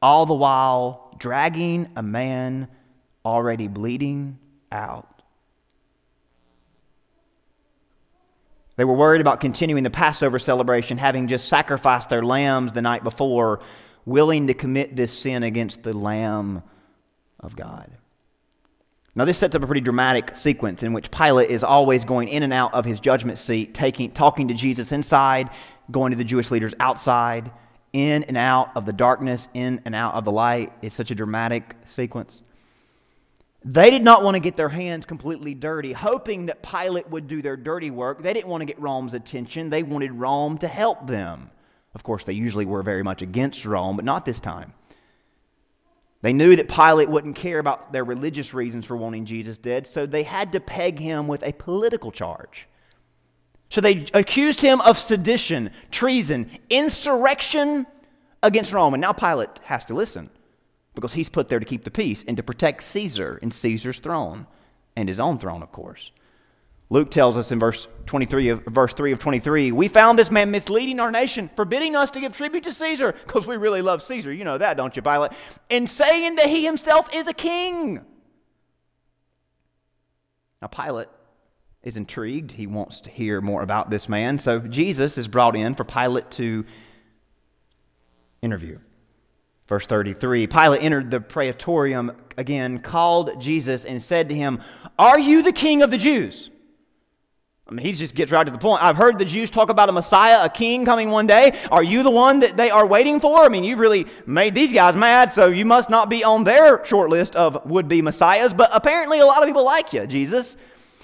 all 0.02 0.26
the 0.26 0.34
while 0.34 1.14
dragging 1.18 1.88
a 1.96 2.02
man 2.02 2.68
already 3.24 3.68
bleeding 3.68 4.38
out. 4.72 5.06
They 8.80 8.84
were 8.84 8.94
worried 8.94 9.20
about 9.20 9.42
continuing 9.42 9.84
the 9.84 9.90
Passover 9.90 10.38
celebration, 10.38 10.96
having 10.96 11.28
just 11.28 11.50
sacrificed 11.50 12.08
their 12.08 12.24
lambs 12.24 12.72
the 12.72 12.80
night 12.80 13.04
before, 13.04 13.60
willing 14.06 14.46
to 14.46 14.54
commit 14.54 14.96
this 14.96 15.12
sin 15.12 15.42
against 15.42 15.82
the 15.82 15.92
Lamb 15.92 16.62
of 17.40 17.54
God. 17.54 17.90
Now, 19.14 19.26
this 19.26 19.36
sets 19.36 19.54
up 19.54 19.62
a 19.62 19.66
pretty 19.66 19.82
dramatic 19.82 20.34
sequence 20.34 20.82
in 20.82 20.94
which 20.94 21.10
Pilate 21.10 21.50
is 21.50 21.62
always 21.62 22.06
going 22.06 22.28
in 22.28 22.42
and 22.42 22.54
out 22.54 22.72
of 22.72 22.86
his 22.86 23.00
judgment 23.00 23.36
seat, 23.36 23.74
taking, 23.74 24.12
talking 24.12 24.48
to 24.48 24.54
Jesus 24.54 24.92
inside, 24.92 25.50
going 25.90 26.12
to 26.12 26.16
the 26.16 26.24
Jewish 26.24 26.50
leaders 26.50 26.72
outside, 26.80 27.50
in 27.92 28.22
and 28.22 28.38
out 28.38 28.70
of 28.74 28.86
the 28.86 28.94
darkness, 28.94 29.50
in 29.52 29.82
and 29.84 29.94
out 29.94 30.14
of 30.14 30.24
the 30.24 30.32
light. 30.32 30.72
It's 30.80 30.94
such 30.94 31.10
a 31.10 31.14
dramatic 31.14 31.76
sequence. 31.86 32.40
They 33.64 33.90
did 33.90 34.02
not 34.02 34.22
want 34.22 34.36
to 34.36 34.40
get 34.40 34.56
their 34.56 34.70
hands 34.70 35.04
completely 35.04 35.52
dirty, 35.52 35.92
hoping 35.92 36.46
that 36.46 36.62
Pilate 36.62 37.10
would 37.10 37.28
do 37.28 37.42
their 37.42 37.56
dirty 37.56 37.90
work. 37.90 38.22
They 38.22 38.32
didn't 38.32 38.48
want 38.48 38.62
to 38.62 38.66
get 38.66 38.80
Rome's 38.80 39.12
attention. 39.12 39.68
They 39.68 39.82
wanted 39.82 40.12
Rome 40.12 40.56
to 40.58 40.68
help 40.68 41.06
them. 41.06 41.50
Of 41.94 42.02
course, 42.02 42.24
they 42.24 42.32
usually 42.32 42.64
were 42.64 42.82
very 42.82 43.02
much 43.02 43.20
against 43.20 43.66
Rome, 43.66 43.96
but 43.96 44.04
not 44.04 44.24
this 44.24 44.40
time. 44.40 44.72
They 46.22 46.32
knew 46.32 46.56
that 46.56 46.68
Pilate 46.68 47.08
wouldn't 47.08 47.36
care 47.36 47.58
about 47.58 47.92
their 47.92 48.04
religious 48.04 48.54
reasons 48.54 48.86
for 48.86 48.96
wanting 48.96 49.26
Jesus 49.26 49.58
dead, 49.58 49.86
so 49.86 50.06
they 50.06 50.22
had 50.22 50.52
to 50.52 50.60
peg 50.60 50.98
him 50.98 51.28
with 51.28 51.42
a 51.42 51.52
political 51.52 52.12
charge. 52.12 52.66
So 53.68 53.80
they 53.80 54.06
accused 54.14 54.60
him 54.60 54.80
of 54.80 54.98
sedition, 54.98 55.70
treason, 55.90 56.50
insurrection 56.68 57.86
against 58.42 58.72
Rome. 58.72 58.94
And 58.94 59.00
now 59.00 59.12
Pilate 59.12 59.50
has 59.64 59.84
to 59.86 59.94
listen 59.94 60.30
because 60.94 61.14
he's 61.14 61.28
put 61.28 61.48
there 61.48 61.58
to 61.58 61.64
keep 61.64 61.84
the 61.84 61.90
peace 61.90 62.24
and 62.26 62.36
to 62.36 62.42
protect 62.42 62.82
Caesar 62.82 63.38
and 63.42 63.52
Caesar's 63.54 63.98
throne 63.98 64.46
and 64.96 65.08
his 65.08 65.20
own 65.20 65.38
throne, 65.38 65.62
of 65.62 65.72
course. 65.72 66.10
Luke 66.92 67.12
tells 67.12 67.36
us 67.36 67.52
in 67.52 67.60
verse 67.60 67.86
23 68.06 68.48
of 68.48 68.64
verse 68.64 68.92
3 68.92 69.12
of 69.12 69.20
23, 69.20 69.70
we 69.70 69.86
found 69.86 70.18
this 70.18 70.30
man 70.30 70.50
misleading 70.50 70.98
our 70.98 71.12
nation, 71.12 71.48
forbidding 71.54 71.94
us 71.94 72.10
to 72.10 72.20
give 72.20 72.36
tribute 72.36 72.64
to 72.64 72.72
Caesar, 72.72 73.14
because 73.26 73.46
we 73.46 73.56
really 73.56 73.80
love 73.80 74.02
Caesar. 74.02 74.32
You 74.32 74.44
know 74.44 74.58
that, 74.58 74.76
don't 74.76 74.96
you, 74.96 75.02
Pilate? 75.02 75.30
And 75.70 75.88
saying 75.88 76.34
that 76.34 76.46
he 76.46 76.64
himself 76.64 77.08
is 77.14 77.28
a 77.28 77.32
king. 77.32 78.00
Now 80.60 80.66
Pilate 80.66 81.08
is 81.84 81.96
intrigued. 81.96 82.52
He 82.52 82.66
wants 82.66 83.00
to 83.02 83.10
hear 83.10 83.40
more 83.40 83.62
about 83.62 83.90
this 83.90 84.08
man. 84.08 84.40
So 84.40 84.58
Jesus 84.58 85.16
is 85.16 85.28
brought 85.28 85.54
in 85.54 85.76
for 85.76 85.84
Pilate 85.84 86.30
to 86.32 86.66
interview. 88.42 88.78
Verse 89.70 89.86
33 89.86 90.48
Pilate 90.48 90.82
entered 90.82 91.12
the 91.12 91.20
praetorium 91.20 92.10
again, 92.36 92.80
called 92.80 93.40
Jesus, 93.40 93.84
and 93.84 94.02
said 94.02 94.28
to 94.28 94.34
him, 94.34 94.60
Are 94.98 95.18
you 95.18 95.44
the 95.44 95.52
king 95.52 95.82
of 95.82 95.92
the 95.92 95.96
Jews? 95.96 96.50
I 97.68 97.72
mean, 97.72 97.86
he 97.86 97.92
just 97.92 98.16
gets 98.16 98.32
right 98.32 98.42
to 98.42 98.50
the 98.50 98.58
point. 98.58 98.82
I've 98.82 98.96
heard 98.96 99.20
the 99.20 99.24
Jews 99.24 99.48
talk 99.48 99.70
about 99.70 99.88
a 99.88 99.92
Messiah, 99.92 100.44
a 100.44 100.48
king 100.48 100.84
coming 100.84 101.10
one 101.10 101.28
day. 101.28 101.56
Are 101.70 101.84
you 101.84 102.02
the 102.02 102.10
one 102.10 102.40
that 102.40 102.56
they 102.56 102.68
are 102.72 102.84
waiting 102.84 103.20
for? 103.20 103.44
I 103.44 103.48
mean, 103.48 103.62
you've 103.62 103.78
really 103.78 104.08
made 104.26 104.56
these 104.56 104.72
guys 104.72 104.96
mad, 104.96 105.32
so 105.32 105.46
you 105.46 105.64
must 105.64 105.88
not 105.88 106.10
be 106.10 106.24
on 106.24 106.42
their 106.42 106.84
short 106.84 107.08
list 107.08 107.36
of 107.36 107.64
would 107.64 107.86
be 107.86 108.02
Messiahs. 108.02 108.52
But 108.52 108.70
apparently, 108.72 109.20
a 109.20 109.26
lot 109.26 109.40
of 109.40 109.46
people 109.46 109.64
like 109.64 109.92
you, 109.92 110.04
Jesus. 110.08 110.56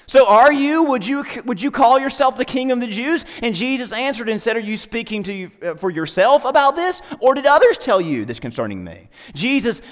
So 0.09 0.29
are 0.29 0.53
you? 0.53 0.85
Would 0.85 1.05
you 1.05 1.25
would 1.45 1.61
you 1.61 1.71
call 1.71 1.99
yourself 1.99 2.37
the 2.37 2.45
king 2.45 2.71
of 2.71 2.81
the 2.81 2.87
Jews? 2.87 3.25
And 3.43 3.55
Jesus 3.55 3.93
answered 3.93 4.29
and 4.29 4.41
said, 4.41 4.57
Are 4.57 4.61
you 4.61 4.77
speaking 4.77 5.25
to 5.25 5.33
you, 5.33 5.51
uh, 5.63 5.75
for 5.75 5.91
yourself 5.91 6.45
about 6.45 6.77
this, 6.77 7.03
or 7.21 7.35
did 7.35 7.47
others 7.47 7.77
tell 7.77 8.01
you 8.01 8.25
this 8.25 8.39
concerning 8.39 8.85
me? 8.85 9.09
Jesus, 9.35 9.83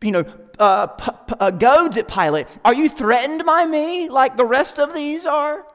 you 0.00 0.12
know, 0.12 0.24
uh, 0.60 0.86
p- 0.86 1.10
p- 1.28 1.34
uh, 1.40 1.50
goads 1.50 1.96
at 1.96 2.06
Pilate. 2.06 2.46
Are 2.64 2.74
you 2.74 2.88
threatened 2.88 3.44
by 3.44 3.66
me 3.66 4.08
like 4.08 4.36
the 4.36 4.44
rest 4.44 4.78
of 4.78 4.94
these 4.94 5.26
are? 5.26 5.66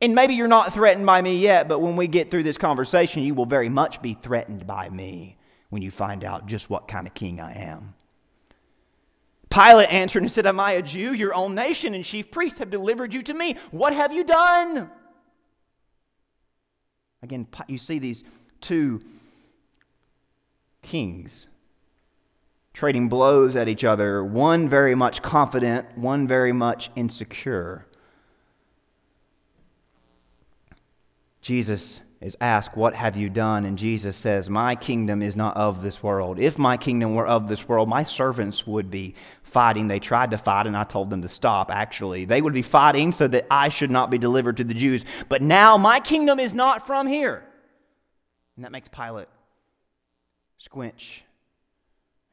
And 0.00 0.16
maybe 0.16 0.34
you're 0.34 0.48
not 0.48 0.74
threatened 0.74 1.06
by 1.06 1.22
me 1.22 1.38
yet, 1.38 1.68
but 1.68 1.78
when 1.78 1.94
we 1.94 2.08
get 2.08 2.28
through 2.28 2.42
this 2.42 2.58
conversation, 2.58 3.22
you 3.22 3.36
will 3.36 3.46
very 3.46 3.68
much 3.68 4.02
be 4.02 4.14
threatened 4.14 4.66
by 4.66 4.88
me 4.88 5.36
when 5.70 5.80
you 5.80 5.92
find 5.92 6.24
out 6.24 6.46
just 6.46 6.68
what 6.68 6.88
kind 6.88 7.06
of 7.06 7.14
king 7.14 7.40
I 7.40 7.52
am. 7.52 7.94
Pilate 9.52 9.92
answered 9.92 10.22
and 10.22 10.32
said, 10.32 10.46
Am 10.46 10.58
I 10.58 10.72
a 10.72 10.82
Jew? 10.82 11.12
Your 11.12 11.34
own 11.34 11.54
nation 11.54 11.94
and 11.94 12.04
chief 12.04 12.30
priests 12.30 12.58
have 12.58 12.70
delivered 12.70 13.12
you 13.12 13.22
to 13.22 13.34
me. 13.34 13.56
What 13.70 13.92
have 13.92 14.12
you 14.12 14.24
done? 14.24 14.90
Again, 17.22 17.46
you 17.68 17.78
see 17.78 17.98
these 17.98 18.24
two 18.60 19.02
kings 20.82 21.46
trading 22.72 23.08
blows 23.08 23.54
at 23.54 23.68
each 23.68 23.84
other, 23.84 24.24
one 24.24 24.68
very 24.68 24.94
much 24.94 25.22
confident, 25.22 25.86
one 25.96 26.26
very 26.26 26.52
much 26.52 26.90
insecure. 26.96 27.86
Jesus 31.42 32.00
is 32.20 32.36
asked, 32.40 32.76
What 32.76 32.94
have 32.94 33.16
you 33.16 33.28
done? 33.28 33.64
And 33.64 33.76
Jesus 33.76 34.16
says, 34.16 34.48
My 34.48 34.74
kingdom 34.74 35.22
is 35.22 35.36
not 35.36 35.56
of 35.56 35.82
this 35.82 36.02
world. 36.02 36.38
If 36.38 36.58
my 36.58 36.76
kingdom 36.76 37.14
were 37.14 37.26
of 37.26 37.48
this 37.48 37.68
world, 37.68 37.88
my 37.88 38.04
servants 38.04 38.66
would 38.66 38.90
be 38.90 39.14
fighting. 39.52 39.88
They 39.88 40.00
tried 40.00 40.32
to 40.32 40.38
fight, 40.38 40.66
and 40.66 40.76
I 40.76 40.84
told 40.84 41.10
them 41.10 41.22
to 41.22 41.28
stop, 41.28 41.70
actually. 41.70 42.24
They 42.24 42.42
would 42.42 42.54
be 42.54 42.62
fighting 42.62 43.12
so 43.12 43.28
that 43.28 43.46
I 43.50 43.68
should 43.68 43.90
not 43.90 44.10
be 44.10 44.18
delivered 44.18 44.56
to 44.56 44.64
the 44.64 44.74
Jews. 44.74 45.04
But 45.28 45.42
now 45.42 45.76
my 45.76 46.00
kingdom 46.00 46.40
is 46.40 46.54
not 46.54 46.86
from 46.86 47.06
here. 47.06 47.44
And 48.56 48.64
that 48.64 48.72
makes 48.72 48.88
Pilate 48.88 49.28
squinch 50.58 51.22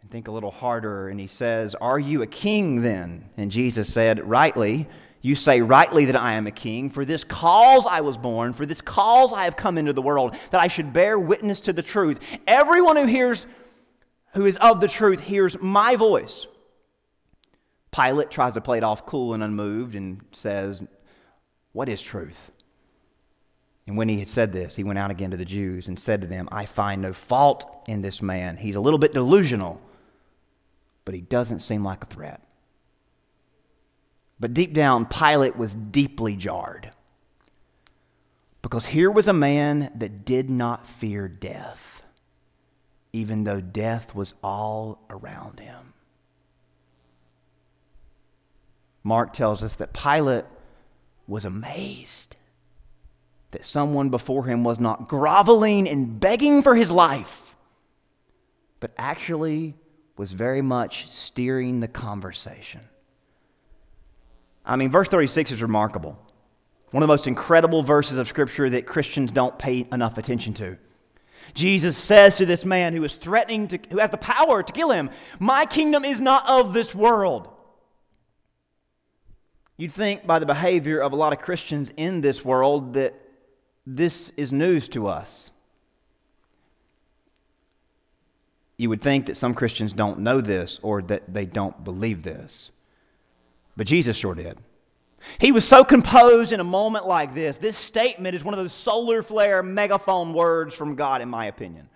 and 0.02 0.10
think 0.10 0.28
a 0.28 0.32
little 0.32 0.52
harder. 0.52 1.10
And 1.10 1.20
he 1.20 1.28
says, 1.28 1.76
Are 1.76 2.00
you 2.00 2.22
a 2.22 2.28
king 2.28 2.82
then? 2.82 3.26
And 3.38 3.52
Jesus 3.52 3.92
said, 3.94 4.28
Rightly 4.28 4.88
you 5.22 5.36
say 5.36 5.62
rightly 5.62 6.06
that 6.06 6.16
I 6.16 6.34
am 6.34 6.48
a 6.48 6.52
king. 6.52 6.90
For 6.90 7.04
this 7.04 7.24
cause 7.24 7.86
I 7.86 8.02
was 8.02 8.18
born, 8.18 8.54
for 8.54 8.66
this 8.66 8.82
cause 8.82 9.34
I 9.34 9.44
have 9.44 9.58
come 9.58 9.78
into 9.78 9.94
the 9.94 10.02
world, 10.02 10.36
that 10.52 10.62
I 10.62 10.68
should 10.68 10.94
bear 10.94 11.20
witness 11.20 11.60
to 11.62 11.74
the 11.74 11.84
truth. 11.84 12.20
Everyone 12.48 12.96
who 12.96 13.06
hears, 13.06 13.46
who 14.34 14.46
is 14.46 14.56
of 14.58 14.80
the 14.80 14.88
truth, 14.88 15.20
hears 15.20 15.60
my 15.60 15.96
voice. 15.96 16.48
Pilate 17.92 18.30
tries 18.30 18.54
to 18.54 18.62
play 18.62 18.78
it 18.78 18.84
off 18.84 19.06
cool 19.06 19.34
and 19.34 19.44
unmoved 19.44 19.96
and 19.96 20.22
says, 20.32 20.84
What 21.74 21.90
is 21.90 22.02
truth? 22.02 22.52
And 23.88 23.98
when 23.98 24.08
he 24.08 24.20
had 24.20 24.28
said 24.28 24.54
this, 24.54 24.76
he 24.76 24.84
went 24.84 25.00
out 25.00 25.10
again 25.10 25.32
to 25.32 25.38
the 25.38 25.46
Jews 25.46 25.88
and 25.88 26.00
said 26.00 26.22
to 26.22 26.28
them, 26.28 26.48
I 26.52 26.68
find 26.68 27.02
no 27.02 27.12
fault 27.12 27.66
in 27.88 28.04
this 28.04 28.22
man. 28.22 28.58
He's 28.58 28.76
a 28.76 28.80
little 28.80 29.00
bit 29.00 29.14
delusional, 29.14 29.82
but 31.06 31.16
he 31.16 31.22
doesn't 31.22 31.60
seem 31.60 31.84
like 31.84 32.04
a 32.04 32.06
threat. 32.06 32.40
But 34.40 34.54
deep 34.54 34.74
down, 34.74 35.08
Pilate 35.08 35.58
was 35.58 35.74
deeply 35.74 36.36
jarred. 36.36 36.92
Because 38.62 38.86
here 38.86 39.10
was 39.10 39.28
a 39.28 39.34
man 39.34 39.92
that 39.96 40.24
did 40.24 40.50
not 40.50 40.86
fear 40.86 41.28
death, 41.28 42.04
even 43.12 43.44
though 43.44 43.60
death 43.62 44.14
was 44.14 44.36
all 44.44 45.00
around 45.10 45.60
him. 45.60 45.94
Mark 49.04 49.34
tells 49.34 49.64
us 49.64 49.76
that 49.76 49.94
Pilate 49.94 50.46
was 51.28 51.46
amazed 51.46 52.36
that 53.52 53.66
someone 53.66 54.10
before 54.10 54.46
him 54.46 54.64
was 54.64 54.80
not 54.80 55.08
groveling 55.08 55.88
and 55.88 56.20
begging 56.20 56.62
for 56.62 56.76
his 56.76 56.92
life, 56.92 57.56
but 58.80 58.92
actually 58.98 59.74
was 60.18 60.32
very 60.32 60.62
much 60.62 61.10
steering 61.10 61.80
the 61.80 61.88
conversation. 61.88 62.82
I 64.66 64.76
mean, 64.76 64.92
verse 64.92 65.08
36 65.08 65.52
is 65.52 65.62
remarkable. 65.62 66.18
One 66.92 67.02
of 67.02 67.08
the 67.08 67.14
most 67.14 67.28
incredible 67.28 67.82
verses 67.82 68.18
of 68.18 68.28
Scripture 68.28 68.70
that 68.70 68.86
Christians 68.86 69.32
don't 69.32 69.58
pay 69.58 69.88
enough 69.92 70.18
attention 70.18 70.54
to. 70.56 70.78
Jesus 71.54 71.98
says 71.98 72.36
to 72.36 72.46
this 72.46 72.66
man 72.66 72.94
who 72.94 73.04
is 73.04 73.16
threatening 73.16 73.68
to, 73.70 73.80
who 73.90 73.98
has 73.98 74.12
the 74.12 74.18
power 74.18 74.62
to 74.62 74.74
kill 74.74 74.92
him, 74.92 75.10
My 75.40 75.66
kingdom 75.66 76.06
is 76.06 76.22
not 76.22 76.48
of 76.48 76.74
this 76.74 76.94
world. 76.94 77.48
You'd 79.80 79.94
think 79.94 80.28
by 80.28 80.40
the 80.40 80.46
behavior 80.46 81.00
of 81.00 81.14
a 81.14 81.16
lot 81.16 81.32
of 81.32 81.40
Christians 81.40 81.90
in 81.96 82.20
this 82.20 82.44
world 82.44 82.96
that 82.96 83.14
this 83.88 84.30
is 84.36 84.52
news 84.52 84.90
to 84.90 85.08
us. 85.08 85.52
You 88.76 88.90
would 88.90 89.02
think 89.02 89.28
that 89.28 89.38
some 89.38 89.54
Christians 89.54 89.94
don't 89.94 90.20
know 90.20 90.42
this 90.42 90.82
or 90.84 91.02
that 91.04 91.34
they 91.34 91.46
don't 91.46 91.82
believe 91.86 92.24
this. 92.24 92.72
But 93.78 93.88
Jesus 93.88 94.18
sure 94.18 94.36
did. 94.36 94.58
He 95.40 95.54
was 95.54 95.64
so 95.64 95.86
composed 95.86 96.52
in 96.52 96.60
a 96.60 96.66
moment 96.66 97.08
like 97.08 97.34
this. 97.34 97.58
This 97.58 97.78
statement 97.78 98.36
is 98.36 98.44
one 98.44 98.54
of 98.54 98.60
those 98.60 98.74
solar 98.74 99.24
flare 99.24 99.64
megaphone 99.64 100.34
words 100.34 100.76
from 100.76 100.96
God, 100.96 101.22
in 101.22 101.30
my 101.30 101.46
opinion. 101.46 101.88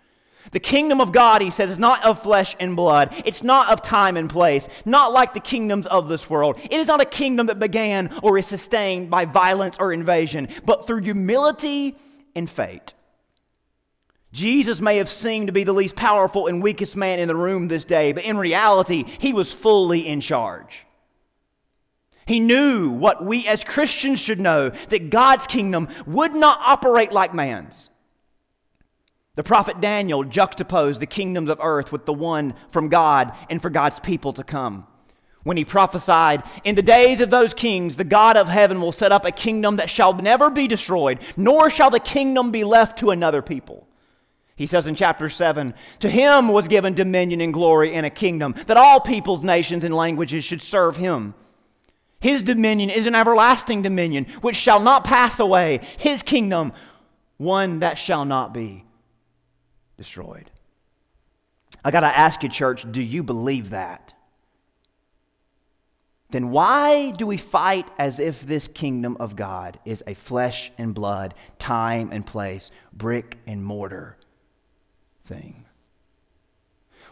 The 0.52 0.60
kingdom 0.60 1.02
of 1.02 1.12
God, 1.12 1.42
he 1.42 1.50
says, 1.50 1.72
is 1.72 1.80
not 1.80 2.04
of 2.06 2.22
flesh 2.22 2.56
and 2.60 2.76
blood. 2.76 3.14
It's 3.26 3.44
not 3.44 3.72
of 3.72 3.82
time 3.82 4.18
and 4.18 4.30
place, 4.30 4.68
not 4.86 5.14
like 5.14 5.34
the 5.34 5.40
kingdoms 5.40 5.88
of 5.88 6.10
this 6.10 6.30
world. 6.30 6.60
It 6.64 6.74
is 6.74 6.88
not 6.88 7.02
a 7.02 7.06
kingdom 7.06 7.48
that 7.48 7.60
began 7.60 8.14
or 8.22 8.38
is 8.38 8.46
sustained 8.46 9.10
by 9.10 9.26
violence 9.26 9.78
or 9.80 9.94
invasion, 9.94 10.50
but 10.66 10.86
through 10.86 11.02
humility 11.02 11.96
and 12.36 12.50
faith. 12.50 12.94
Jesus 14.32 14.82
may 14.82 14.98
have 14.98 15.10
seemed 15.10 15.48
to 15.48 15.54
be 15.54 15.64
the 15.64 15.74
least 15.74 15.96
powerful 15.96 16.48
and 16.48 16.62
weakest 16.62 16.96
man 16.96 17.20
in 17.20 17.28
the 17.28 17.36
room 17.36 17.68
this 17.68 17.86
day, 17.86 18.14
but 18.14 18.26
in 18.26 18.38
reality, 18.38 19.06
he 19.20 19.32
was 19.32 19.52
fully 19.52 20.08
in 20.08 20.22
charge. 20.22 20.86
He 22.26 22.40
knew 22.40 22.90
what 22.90 23.24
we 23.24 23.46
as 23.48 23.64
Christians 23.64 24.20
should 24.20 24.40
know 24.40 24.70
that 24.90 25.10
God's 25.10 25.46
kingdom 25.46 25.88
would 26.08 26.34
not 26.34 26.60
operate 26.62 27.12
like 27.12 27.34
man's. 27.34 27.90
The 29.36 29.44
prophet 29.44 29.82
Daniel 29.82 30.24
juxtaposed 30.24 31.00
the 31.00 31.08
kingdoms 31.08 31.50
of 31.50 31.60
earth 31.60 31.92
with 31.92 32.06
the 32.06 32.14
one 32.14 32.54
from 32.70 32.88
God 32.88 33.34
and 33.50 33.60
for 33.60 33.72
God's 33.72 34.00
people 34.00 34.32
to 34.34 34.44
come. 34.44 34.86
When 35.42 35.58
he 35.58 35.66
prophesied, 35.66 36.44
In 36.64 36.76
the 36.76 36.84
days 36.84 37.20
of 37.20 37.32
those 37.32 37.54
kings, 37.56 37.96
the 37.96 38.04
God 38.04 38.38
of 38.38 38.48
heaven 38.48 38.80
will 38.80 38.92
set 38.92 39.12
up 39.12 39.26
a 39.26 39.32
kingdom 39.32 39.78
that 39.78 39.90
shall 39.90 40.14
never 40.14 40.52
be 40.52 40.68
destroyed, 40.68 41.18
nor 41.36 41.72
shall 41.72 41.90
the 41.90 42.00
kingdom 42.00 42.52
be 42.52 42.64
left 42.64 43.00
to 43.00 43.10
another 43.10 43.42
people. 43.42 43.88
He 44.56 44.68
says 44.68 44.86
in 44.86 44.94
chapter 44.94 45.28
7 45.30 45.74
To 46.02 46.10
him 46.10 46.50
was 46.50 46.68
given 46.68 46.94
dominion 46.94 47.42
and 47.42 47.52
glory 47.52 47.96
and 47.96 48.06
a 48.06 48.12
kingdom, 48.12 48.54
that 48.68 48.78
all 48.78 49.00
peoples, 49.00 49.44
nations, 49.44 49.84
and 49.84 49.96
languages 49.96 50.46
should 50.46 50.62
serve 50.62 50.98
him. 50.98 51.34
His 52.20 52.44
dominion 52.44 52.92
is 52.92 53.08
an 53.08 53.16
everlasting 53.16 53.82
dominion 53.82 54.28
which 54.42 54.56
shall 54.56 54.80
not 54.80 55.04
pass 55.04 55.40
away. 55.40 55.80
His 55.98 56.22
kingdom, 56.22 56.72
one 57.38 57.80
that 57.80 57.98
shall 57.98 58.26
not 58.26 58.54
be 58.54 58.86
destroyed. 59.98 60.50
I 61.84 61.92
got 61.92 62.02
to 62.02 62.08
ask 62.08 62.44
you, 62.44 62.50
church, 62.50 62.90
do 62.90 63.02
you 63.02 63.24
believe 63.24 63.72
that? 63.72 64.14
Then 66.32 66.50
why 66.50 67.12
do 67.12 67.28
we 67.28 67.38
fight 67.38 67.88
as 68.00 68.20
if 68.20 68.42
this 68.42 68.68
kingdom 68.68 69.18
of 69.20 69.36
God 69.36 69.78
is 69.86 70.04
a 70.08 70.16
flesh 70.16 70.72
and 70.80 70.94
blood, 70.94 71.36
time 71.60 72.10
and 72.12 72.26
place, 72.26 72.72
brick 72.92 73.38
and 73.46 73.64
mortar 73.64 74.18
thing? 75.26 75.66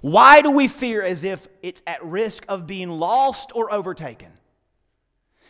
Why 0.01 0.41
do 0.41 0.49
we 0.49 0.67
fear 0.67 1.03
as 1.03 1.23
if 1.23 1.47
it's 1.61 1.83
at 1.85 2.03
risk 2.03 2.43
of 2.49 2.65
being 2.65 2.89
lost 2.89 3.51
or 3.53 3.71
overtaken? 3.71 4.31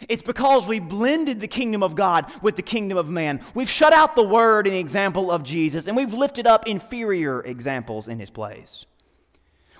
It's 0.09 0.21
because 0.21 0.67
we've 0.67 0.87
blended 0.87 1.39
the 1.39 1.47
kingdom 1.47 1.83
of 1.83 1.95
God 1.95 2.31
with 2.41 2.55
the 2.55 2.61
kingdom 2.61 2.97
of 2.97 3.09
man. 3.09 3.41
We've 3.53 3.69
shut 3.69 3.93
out 3.93 4.15
the 4.15 4.23
word 4.23 4.67
and 4.67 4.75
the 4.75 4.79
example 4.79 5.31
of 5.31 5.43
Jesus, 5.43 5.87
and 5.87 5.95
we've 5.95 6.13
lifted 6.13 6.47
up 6.47 6.67
inferior 6.67 7.41
examples 7.41 8.07
in 8.07 8.19
his 8.19 8.29
place. 8.29 8.85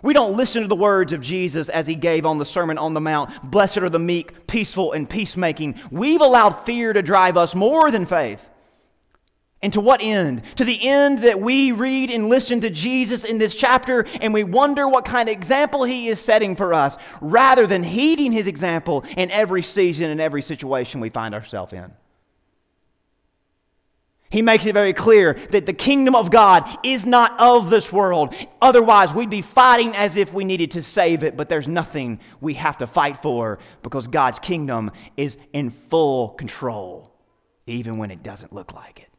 We 0.04 0.14
don't 0.14 0.36
listen 0.36 0.64
to 0.64 0.68
the 0.68 0.76
words 0.76 1.14
of 1.14 1.22
Jesus 1.22 1.70
as 1.70 1.86
he 1.86 1.96
gave 1.96 2.26
on 2.26 2.40
the 2.40 2.46
Sermon 2.46 2.78
on 2.78 2.94
the 2.94 3.02
Mount 3.02 3.30
Blessed 3.44 3.80
are 3.80 3.90
the 3.90 4.00
meek, 4.00 4.48
peaceful, 4.48 4.94
and 4.94 5.08
peacemaking. 5.10 5.80
We've 5.92 6.22
allowed 6.22 6.66
fear 6.66 6.92
to 6.94 7.04
drive 7.04 7.38
us 7.38 7.54
more 7.54 7.92
than 7.92 8.06
faith. 8.06 8.48
And 9.64 9.72
to 9.74 9.82
what 9.82 10.02
end? 10.02 10.42
To 10.56 10.66
the 10.66 10.88
end 10.88 11.20
that 11.20 11.40
we 11.40 11.72
read 11.72 12.10
and 12.10 12.30
listen 12.30 12.62
to 12.62 12.70
Jesus 12.72 13.24
in 13.24 13.38
this 13.38 13.54
chapter 13.54 14.08
and 14.20 14.34
we 14.34 14.44
wonder 14.44 14.88
what 14.88 15.06
kind 15.06 15.30
of 15.30 15.34
example 15.34 15.84
he 15.84 16.08
is 16.08 16.20
setting 16.20 16.56
for 16.56 16.74
us, 16.74 16.98
rather 17.20 17.68
than 17.68 17.84
heeding 17.84 18.32
his 18.32 18.48
example 18.48 19.06
in 19.16 19.30
every 19.30 19.62
season 19.62 20.10
and 20.10 20.20
every 20.20 20.42
situation 20.42 21.00
we 21.00 21.10
find 21.10 21.36
ourselves 21.36 21.74
in. 21.74 21.92
He 24.32 24.42
makes 24.42 24.66
it 24.66 24.74
very 24.74 24.94
clear 24.94 25.34
that 25.52 25.66
the 25.66 25.74
kingdom 25.74 26.16
of 26.16 26.32
God 26.32 26.64
is 26.84 27.06
not 27.06 27.38
of 27.38 27.70
this 27.70 27.92
world. 27.92 28.34
Otherwise, 28.62 29.14
we'd 29.14 29.30
be 29.30 29.42
fighting 29.42 29.94
as 29.94 30.16
if 30.16 30.34
we 30.34 30.46
needed 30.46 30.72
to 30.72 30.82
save 30.82 31.24
it, 31.24 31.36
but 31.36 31.50
there's 31.50 31.68
nothing 31.68 32.20
we 32.40 32.54
have 32.54 32.78
to 32.78 32.88
fight 32.88 33.22
for 33.22 33.60
because 33.84 34.08
God's 34.08 34.40
kingdom 34.40 34.90
is 35.18 35.38
in 35.52 35.70
full 35.70 36.30
control, 36.30 37.12
even 37.68 37.98
when 37.98 38.10
it 38.10 38.24
doesn't 38.24 38.54
look 38.54 38.74
like 38.74 39.02
it. 39.02 39.11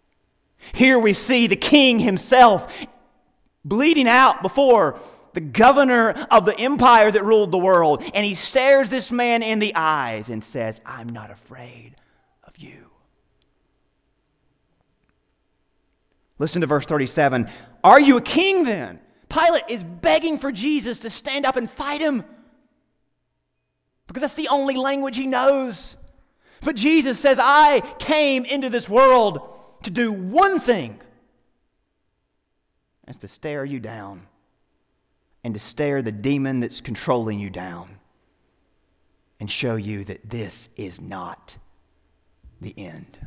Here 0.72 0.98
we 0.98 1.12
see 1.12 1.46
the 1.46 1.56
king 1.56 1.98
himself 1.98 2.72
bleeding 3.64 4.08
out 4.08 4.42
before 4.42 4.98
the 5.34 5.40
governor 5.40 6.26
of 6.30 6.44
the 6.44 6.58
empire 6.58 7.10
that 7.10 7.24
ruled 7.24 7.50
the 7.50 7.58
world, 7.58 8.02
and 8.14 8.24
he 8.24 8.34
stares 8.34 8.90
this 8.90 9.10
man 9.10 9.42
in 9.42 9.58
the 9.58 9.74
eyes 9.74 10.28
and 10.28 10.44
says, 10.44 10.80
I'm 10.84 11.08
not 11.08 11.30
afraid 11.30 11.94
of 12.44 12.56
you. 12.58 12.86
Listen 16.38 16.60
to 16.60 16.66
verse 16.66 16.86
37. 16.86 17.48
Are 17.84 18.00
you 18.00 18.16
a 18.16 18.22
king 18.22 18.64
then? 18.64 18.98
Pilate 19.28 19.64
is 19.68 19.82
begging 19.82 20.38
for 20.38 20.52
Jesus 20.52 20.98
to 21.00 21.10
stand 21.10 21.46
up 21.46 21.56
and 21.56 21.70
fight 21.70 22.00
him 22.00 22.24
because 24.06 24.20
that's 24.20 24.34
the 24.34 24.48
only 24.48 24.74
language 24.76 25.16
he 25.16 25.26
knows. 25.26 25.96
But 26.62 26.76
Jesus 26.76 27.18
says, 27.18 27.38
I 27.40 27.80
came 27.98 28.44
into 28.44 28.68
this 28.68 28.88
world 28.88 29.51
to 29.82 29.90
do 29.90 30.12
one 30.12 30.60
thing. 30.60 30.98
That's 33.06 33.18
to 33.18 33.28
stare 33.28 33.64
you 33.64 33.80
down 33.80 34.22
and 35.44 35.54
to 35.54 35.60
stare 35.60 36.02
the 36.02 36.12
demon 36.12 36.60
that's 36.60 36.80
controlling 36.80 37.38
you 37.38 37.50
down 37.50 37.88
and 39.40 39.50
show 39.50 39.74
you 39.76 40.04
that 40.04 40.30
this 40.30 40.68
is 40.76 41.00
not 41.00 41.56
the 42.60 42.74
end. 42.76 43.18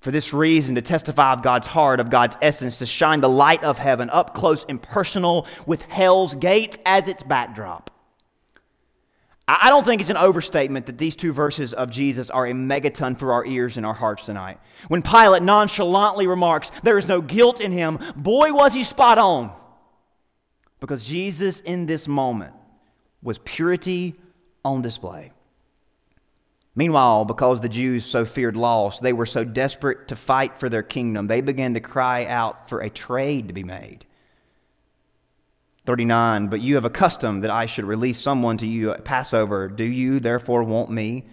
For 0.00 0.12
this 0.12 0.32
reason, 0.32 0.76
to 0.76 0.82
testify 0.82 1.32
of 1.32 1.42
God's 1.42 1.66
heart, 1.66 1.98
of 1.98 2.10
God's 2.10 2.36
essence, 2.40 2.78
to 2.78 2.86
shine 2.86 3.20
the 3.20 3.28
light 3.28 3.64
of 3.64 3.76
heaven 3.76 4.08
up 4.08 4.34
close 4.34 4.64
and 4.68 4.80
personal 4.80 5.48
with 5.66 5.82
hell's 5.82 6.32
gates 6.36 6.78
as 6.86 7.08
its 7.08 7.24
backdrop. 7.24 7.90
I 9.48 9.68
don't 9.68 9.84
think 9.84 10.00
it's 10.00 10.10
an 10.10 10.16
overstatement 10.16 10.86
that 10.86 10.98
these 10.98 11.14
two 11.14 11.32
verses 11.32 11.72
of 11.72 11.90
Jesus 11.90 12.30
are 12.30 12.46
a 12.46 12.52
megaton 12.52 13.16
for 13.16 13.32
our 13.32 13.46
ears 13.46 13.76
and 13.76 13.86
our 13.86 13.94
hearts 13.94 14.26
tonight. 14.26 14.58
When 14.88 15.02
Pilate 15.02 15.42
nonchalantly 15.42 16.26
remarks, 16.26 16.72
There 16.82 16.98
is 16.98 17.06
no 17.06 17.20
guilt 17.20 17.60
in 17.60 17.70
him, 17.70 18.00
boy, 18.16 18.52
was 18.52 18.74
he 18.74 18.82
spot 18.82 19.18
on. 19.18 19.52
Because 20.80 21.04
Jesus 21.04 21.60
in 21.60 21.86
this 21.86 22.08
moment 22.08 22.54
was 23.22 23.38
purity 23.38 24.14
on 24.64 24.82
display. 24.82 25.30
Meanwhile, 26.74 27.24
because 27.24 27.60
the 27.60 27.68
Jews 27.68 28.04
so 28.04 28.24
feared 28.24 28.56
loss, 28.56 28.98
they 28.98 29.12
were 29.12 29.26
so 29.26 29.44
desperate 29.44 30.08
to 30.08 30.16
fight 30.16 30.56
for 30.58 30.68
their 30.68 30.82
kingdom, 30.82 31.28
they 31.28 31.40
began 31.40 31.74
to 31.74 31.80
cry 31.80 32.26
out 32.26 32.68
for 32.68 32.80
a 32.80 32.90
trade 32.90 33.46
to 33.46 33.54
be 33.54 33.64
made. 33.64 34.05
39, 35.86 36.48
but 36.48 36.60
you 36.60 36.74
have 36.74 36.84
a 36.84 36.90
custom 36.90 37.40
that 37.40 37.50
I 37.50 37.66
should 37.66 37.84
release 37.84 38.20
someone 38.20 38.58
to 38.58 38.66
you 38.66 38.90
at 38.90 39.04
Passover. 39.04 39.68
Do 39.68 39.84
you 39.84 40.18
therefore 40.20 40.64
want 40.64 40.90
me 40.90 41.24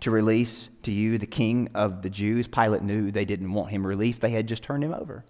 to 0.00 0.10
release 0.10 0.68
to 0.82 0.92
you 0.92 1.16
the 1.16 1.26
king 1.26 1.70
of 1.74 2.02
the 2.02 2.10
Jews? 2.10 2.46
Pilate 2.46 2.82
knew 2.82 3.10
they 3.10 3.24
didn't 3.24 3.52
want 3.52 3.70
him 3.70 3.86
released, 3.86 4.20
they 4.20 4.30
had 4.30 4.46
just 4.46 4.62
turned 4.62 4.84
him 4.84 4.92
over. 4.92 5.24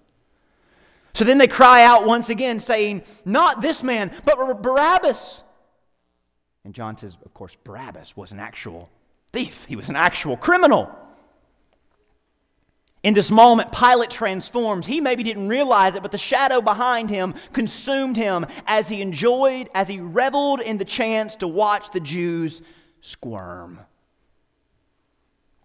So 1.15 1.25
then 1.25 1.39
they 1.39 1.47
cry 1.47 1.85
out 1.85 2.07
once 2.07 2.29
again, 2.29 2.59
saying, 2.59 3.03
Not 3.25 3.61
this 3.61 3.83
man, 3.83 4.11
but 4.25 4.63
Barabbas. 4.63 5.45
And 6.65 6.75
John 6.75 6.97
says, 6.97 7.17
Of 7.25 7.35
course, 7.35 7.57
Barabbas 7.65 8.17
was 8.17 8.33
an 8.33 8.41
actual 8.41 8.91
thief, 9.33 9.65
he 9.67 9.77
was 9.77 9.89
an 9.89 9.97
actual 9.97 10.37
criminal. 10.37 10.91
In 13.03 13.15
this 13.15 13.31
moment, 13.31 13.73
Pilate 13.73 14.11
transforms. 14.11 14.87
He 14.87 15.01
maybe 15.01 15.25
didn't 15.25 15.49
realize 15.49 15.95
it, 15.97 16.03
but 16.03 16.13
the 16.13 16.19
shadow 16.19 16.61
behind 16.61 17.11
him 17.11 17.35
consumed 17.53 18.17
him 18.17 18.47
as 18.67 18.89
he 18.89 19.03
enjoyed, 19.03 19.69
as 19.75 19.89
he 19.89 19.99
reveled 19.99 20.61
in 20.61 20.79
the 20.79 20.85
chance 20.85 21.35
to 21.37 21.49
watch 21.49 21.91
the 21.91 22.01
Jews 22.01 22.63
squirm. 23.01 23.81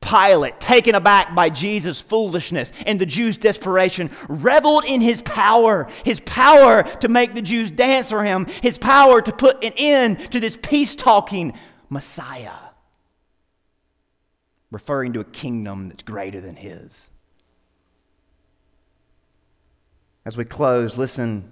Pilate, 0.02 0.60
taken 0.60 0.96
aback 0.96 1.36
by 1.36 1.50
Jesus' 1.50 2.02
foolishness 2.02 2.72
and 2.86 3.00
the 3.00 3.06
Jews' 3.06 3.38
desperation, 3.38 4.10
reveled 4.30 4.86
in 4.86 5.02
his 5.02 5.22
power, 5.22 5.90
his 6.06 6.20
power 6.22 6.84
to 7.00 7.08
make 7.08 7.36
the 7.36 7.42
Jews 7.42 7.70
dance 7.70 8.10
for 8.10 8.24
him, 8.24 8.46
his 8.62 8.78
power 8.78 9.22
to 9.22 9.32
put 9.32 9.64
an 9.64 9.74
end 9.76 10.32
to 10.32 10.40
this 10.40 10.58
peace 10.60 10.96
talking 10.96 11.54
Messiah 11.90 12.52
referring 14.72 15.14
to 15.14 15.20
a 15.20 15.26
kingdom 15.26 15.90
that's 15.90 16.04
greater 16.04 16.42
than 16.42 16.56
his. 16.56 17.10
As 20.28 20.36
we 20.36 20.44
close, 20.44 20.98
listen 20.98 21.50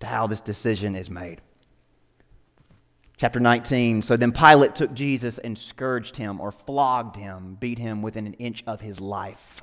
to 0.00 0.06
how 0.08 0.26
this 0.26 0.40
decision 0.40 0.96
is 0.96 1.08
made. 1.08 1.40
Chapter 3.18 3.38
19 3.38 4.02
So 4.02 4.16
then 4.16 4.32
Pilate 4.32 4.74
took 4.74 4.92
Jesus 4.94 5.38
and 5.38 5.56
scourged 5.56 6.16
him, 6.16 6.40
or 6.40 6.50
flogged 6.50 7.14
him, 7.14 7.56
beat 7.60 7.78
him 7.78 8.02
within 8.02 8.26
an 8.26 8.32
inch 8.34 8.64
of 8.66 8.80
his 8.80 8.98
life. 9.00 9.62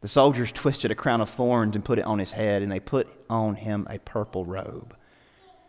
The 0.00 0.08
soldiers 0.08 0.50
twisted 0.50 0.90
a 0.90 0.94
crown 0.94 1.20
of 1.20 1.28
thorns 1.28 1.74
and 1.76 1.84
put 1.84 1.98
it 1.98 2.06
on 2.06 2.20
his 2.20 2.32
head, 2.32 2.62
and 2.62 2.72
they 2.72 2.80
put 2.80 3.06
on 3.28 3.56
him 3.56 3.86
a 3.90 3.98
purple 3.98 4.46
robe. 4.46 4.96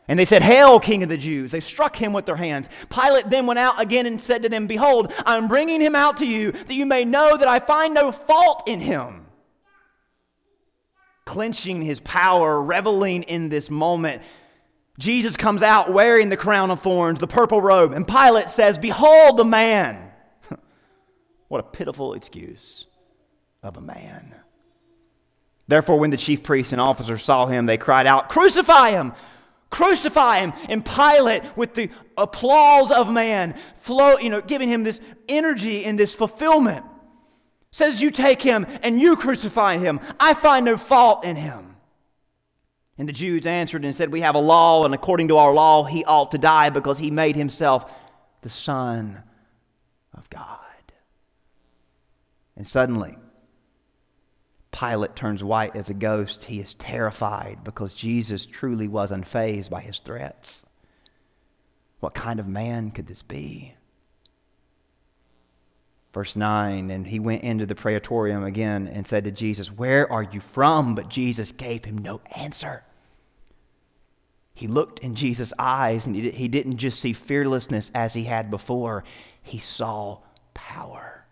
And 0.07 0.17
they 0.17 0.23
said, 0.23 0.41
Hail, 0.41 0.79
King 0.79 1.03
of 1.03 1.09
the 1.09 1.17
Jews. 1.17 1.51
They 1.51 1.59
struck 1.59 1.97
him 1.97 2.13
with 2.13 2.25
their 2.25 2.37
hands. 2.37 2.69
Pilate 2.89 3.29
then 3.29 3.45
went 3.45 3.59
out 3.59 3.81
again 3.81 4.05
and 4.05 4.21
said 4.21 4.43
to 4.43 4.47
them, 4.47 4.67
Behold, 4.67 5.11
I'm 5.25 5.49
bringing 5.49 5.81
him 5.81 5.97
out 5.97 6.15
to 6.19 6.25
you, 6.25 6.53
that 6.53 6.73
you 6.73 6.85
may 6.85 7.03
know 7.03 7.35
that 7.35 7.49
I 7.49 7.59
find 7.59 7.93
no 7.93 8.13
fault 8.13 8.69
in 8.69 8.79
him. 8.79 9.25
Clenching 11.27 11.83
his 11.83 11.99
power, 11.99 12.59
reveling 12.59 13.23
in 13.23 13.49
this 13.49 13.69
moment, 13.69 14.23
Jesus 14.97 15.37
comes 15.37 15.61
out 15.61 15.93
wearing 15.93 16.29
the 16.29 16.37
crown 16.37 16.71
of 16.71 16.81
thorns, 16.81 17.19
the 17.19 17.27
purple 17.27 17.61
robe, 17.61 17.91
and 17.91 18.07
Pilate 18.07 18.49
says, 18.49 18.79
Behold 18.79 19.37
the 19.37 19.45
man. 19.45 20.09
what 21.49 21.59
a 21.59 21.63
pitiful 21.63 22.13
excuse 22.13 22.87
of 23.61 23.77
a 23.77 23.81
man. 23.81 24.33
Therefore, 25.67 25.99
when 25.99 26.09
the 26.11 26.17
chief 26.17 26.43
priests 26.43 26.71
and 26.71 26.81
officers 26.81 27.23
saw 27.23 27.45
him, 27.45 27.65
they 27.65 27.77
cried 27.77 28.07
out, 28.07 28.29
Crucify 28.29 28.91
him! 28.91 29.13
Crucify 29.69 30.39
him. 30.39 30.53
And 30.69 30.85
Pilate, 30.85 31.43
with 31.57 31.73
the 31.73 31.89
applause 32.15 32.89
of 32.89 33.11
man, 33.11 33.55
flow, 33.75 34.17
you 34.17 34.29
know, 34.29 34.39
giving 34.39 34.69
him 34.69 34.85
this 34.85 35.01
energy 35.27 35.83
and 35.83 35.99
this 35.99 36.15
fulfillment, 36.15 36.85
says, 37.77 38.01
You 38.01 38.11
take 38.11 38.41
him 38.41 38.65
and 38.81 38.99
you 38.99 39.15
crucify 39.15 39.77
him. 39.77 39.99
I 40.19 40.33
find 40.33 40.65
no 40.65 40.77
fault 40.77 41.23
in 41.23 41.35
him. 41.35 41.75
And 42.97 43.07
the 43.07 43.13
Jews 43.13 43.45
answered 43.45 43.85
and 43.85 43.95
said, 43.95 44.11
We 44.11 44.21
have 44.21 44.35
a 44.35 44.39
law, 44.39 44.83
and 44.83 44.93
according 44.93 45.27
to 45.27 45.37
our 45.37 45.53
law, 45.53 45.83
he 45.83 46.03
ought 46.03 46.31
to 46.31 46.39
die 46.39 46.71
because 46.71 46.97
he 46.97 47.11
made 47.11 47.35
himself 47.35 47.93
the 48.41 48.49
Son 48.49 49.21
of 50.15 50.29
God. 50.31 50.57
And 52.55 52.67
suddenly, 52.67 53.15
Pilate 54.71 55.15
turns 55.15 55.43
white 55.43 55.75
as 55.75 55.91
a 55.91 55.93
ghost. 55.93 56.45
He 56.45 56.59
is 56.59 56.73
terrified 56.73 57.59
because 57.63 57.93
Jesus 57.93 58.47
truly 58.47 58.87
was 58.87 59.11
unfazed 59.11 59.69
by 59.69 59.81
his 59.81 59.99
threats. 59.99 60.65
What 61.99 62.15
kind 62.15 62.39
of 62.39 62.47
man 62.47 62.89
could 62.89 63.05
this 63.05 63.21
be? 63.21 63.75
Verse 66.13 66.35
9, 66.35 66.89
and 66.89 67.05
he 67.05 67.19
went 67.19 67.43
into 67.43 67.65
the 67.65 67.75
praetorium 67.75 68.43
again 68.43 68.87
and 68.87 69.07
said 69.07 69.25
to 69.25 69.31
Jesus, 69.31 69.71
Where 69.71 70.11
are 70.11 70.23
you 70.23 70.39
from? 70.39 70.95
But 70.95 71.09
Jesus 71.09 71.51
gave 71.51 71.85
him 71.85 71.97
no 71.97 72.21
answer. 72.35 72.83
He 74.55 74.67
looked 74.67 74.99
in 74.99 75.13
Jesus' 75.13 75.53
eyes 75.59 76.07
and 76.07 76.15
he 76.15 76.47
didn't 76.47 76.77
just 76.77 76.99
see 76.99 77.13
fearlessness 77.13 77.91
as 77.93 78.15
he 78.15 78.23
had 78.23 78.49
before, 78.49 79.03
he 79.43 79.59
saw 79.59 80.19
power. 80.55 81.25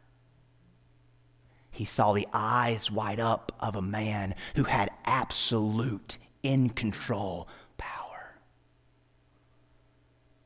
He 1.71 1.85
saw 1.85 2.13
the 2.13 2.27
eyes 2.31 2.91
wide 2.91 3.19
up 3.19 3.51
of 3.59 3.75
a 3.75 3.81
man 3.81 4.35
who 4.55 4.63
had 4.63 4.91
absolute, 5.05 6.17
in 6.45 6.69
control 6.69 7.47
power. 7.77 8.35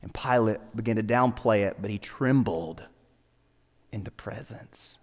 And 0.02 0.12
Pilate 0.14 0.60
began 0.74 0.96
to 0.96 1.02
downplay 1.02 1.68
it, 1.68 1.76
but 1.80 1.90
he 1.90 1.98
trembled 1.98 2.82
in 3.92 4.04
the 4.04 4.10
presence 4.10 4.98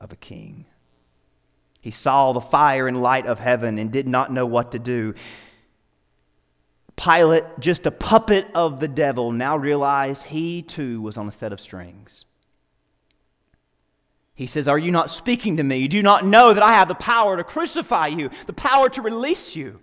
of 0.00 0.12
a 0.12 0.16
king. 0.16 0.64
He 1.80 1.90
saw 1.90 2.32
the 2.32 2.40
fire 2.40 2.88
and 2.88 3.02
light 3.02 3.26
of 3.26 3.38
heaven 3.38 3.78
and 3.78 3.92
did 3.92 4.08
not 4.08 4.32
know 4.32 4.46
what 4.46 4.72
to 4.72 4.78
do. 4.78 5.14
Pilate, 6.96 7.44
just 7.58 7.86
a 7.86 7.90
puppet 7.90 8.46
of 8.54 8.80
the 8.80 8.88
devil, 8.88 9.32
now 9.32 9.56
realized 9.56 10.24
he 10.24 10.62
too 10.62 11.02
was 11.02 11.16
on 11.16 11.28
a 11.28 11.32
set 11.32 11.52
of 11.52 11.60
strings. 11.60 12.24
He 14.34 14.46
says, 14.46 14.66
Are 14.66 14.78
you 14.78 14.90
not 14.90 15.10
speaking 15.10 15.58
to 15.58 15.62
me? 15.62 15.78
You 15.78 15.88
do 15.88 16.02
not 16.02 16.24
know 16.24 16.54
that 16.54 16.62
I 16.62 16.74
have 16.74 16.88
the 16.88 16.94
power 16.94 17.36
to 17.36 17.44
crucify 17.44 18.08
you, 18.08 18.30
the 18.46 18.52
power 18.52 18.88
to 18.90 19.02
release 19.02 19.54
you. 19.54 19.80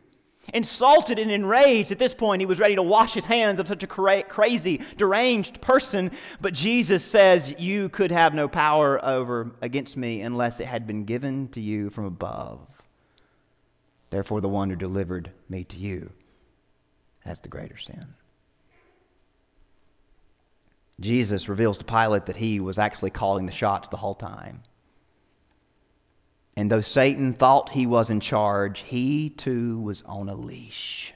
Insulted 0.53 1.19
and 1.19 1.29
enraged, 1.29 1.91
at 1.91 1.99
this 1.99 2.15
point, 2.15 2.41
he 2.41 2.45
was 2.45 2.59
ready 2.59 2.75
to 2.75 2.81
wash 2.81 3.13
his 3.13 3.25
hands 3.25 3.59
of 3.59 3.67
such 3.67 3.83
a 3.83 3.87
cra- 3.87 4.23
crazy, 4.23 4.81
deranged 4.97 5.61
person. 5.61 6.11
But 6.41 6.53
Jesus 6.53 7.05
says, 7.05 7.53
You 7.59 7.89
could 7.89 8.11
have 8.11 8.33
no 8.33 8.47
power 8.47 9.03
over 9.05 9.51
against 9.61 9.95
me 9.95 10.21
unless 10.21 10.59
it 10.59 10.65
had 10.67 10.87
been 10.87 11.05
given 11.05 11.47
to 11.49 11.61
you 11.61 11.89
from 11.89 12.05
above. 12.05 12.59
Therefore, 14.09 14.41
the 14.41 14.49
one 14.49 14.69
who 14.69 14.75
delivered 14.75 15.29
me 15.47 15.63
to 15.65 15.77
you 15.77 16.09
has 17.23 17.39
the 17.39 17.47
greater 17.47 17.77
sin. 17.77 18.07
Jesus 20.99 21.49
reveals 21.49 21.77
to 21.77 21.85
Pilate 21.85 22.25
that 22.25 22.37
he 22.37 22.59
was 22.59 22.77
actually 22.77 23.09
calling 23.11 23.45
the 23.45 23.51
shots 23.51 23.89
the 23.89 23.97
whole 23.97 24.15
time. 24.15 24.59
And 26.55 26.69
though 26.69 26.81
Satan 26.81 27.33
thought 27.33 27.69
he 27.69 27.85
was 27.85 28.09
in 28.09 28.19
charge, 28.19 28.81
he 28.81 29.29
too 29.29 29.79
was 29.79 30.01
on 30.03 30.29
a 30.29 30.35
leash. 30.35 31.13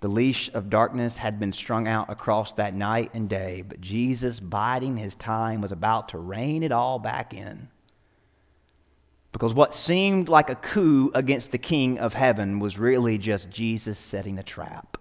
The 0.00 0.08
leash 0.08 0.48
of 0.54 0.70
darkness 0.70 1.16
had 1.16 1.40
been 1.40 1.52
strung 1.52 1.88
out 1.88 2.08
across 2.08 2.52
that 2.52 2.72
night 2.72 3.10
and 3.14 3.28
day, 3.28 3.64
but 3.66 3.80
Jesus, 3.80 4.38
biding 4.38 4.96
his 4.96 5.16
time, 5.16 5.60
was 5.60 5.72
about 5.72 6.10
to 6.10 6.18
rein 6.18 6.62
it 6.62 6.70
all 6.70 7.00
back 7.00 7.34
in. 7.34 7.68
Because 9.32 9.54
what 9.54 9.74
seemed 9.74 10.28
like 10.28 10.50
a 10.50 10.54
coup 10.54 11.10
against 11.14 11.50
the 11.50 11.58
King 11.58 11.98
of 11.98 12.14
heaven 12.14 12.60
was 12.60 12.78
really 12.78 13.18
just 13.18 13.50
Jesus 13.50 13.98
setting 13.98 14.38
a 14.38 14.42
trap 14.42 14.98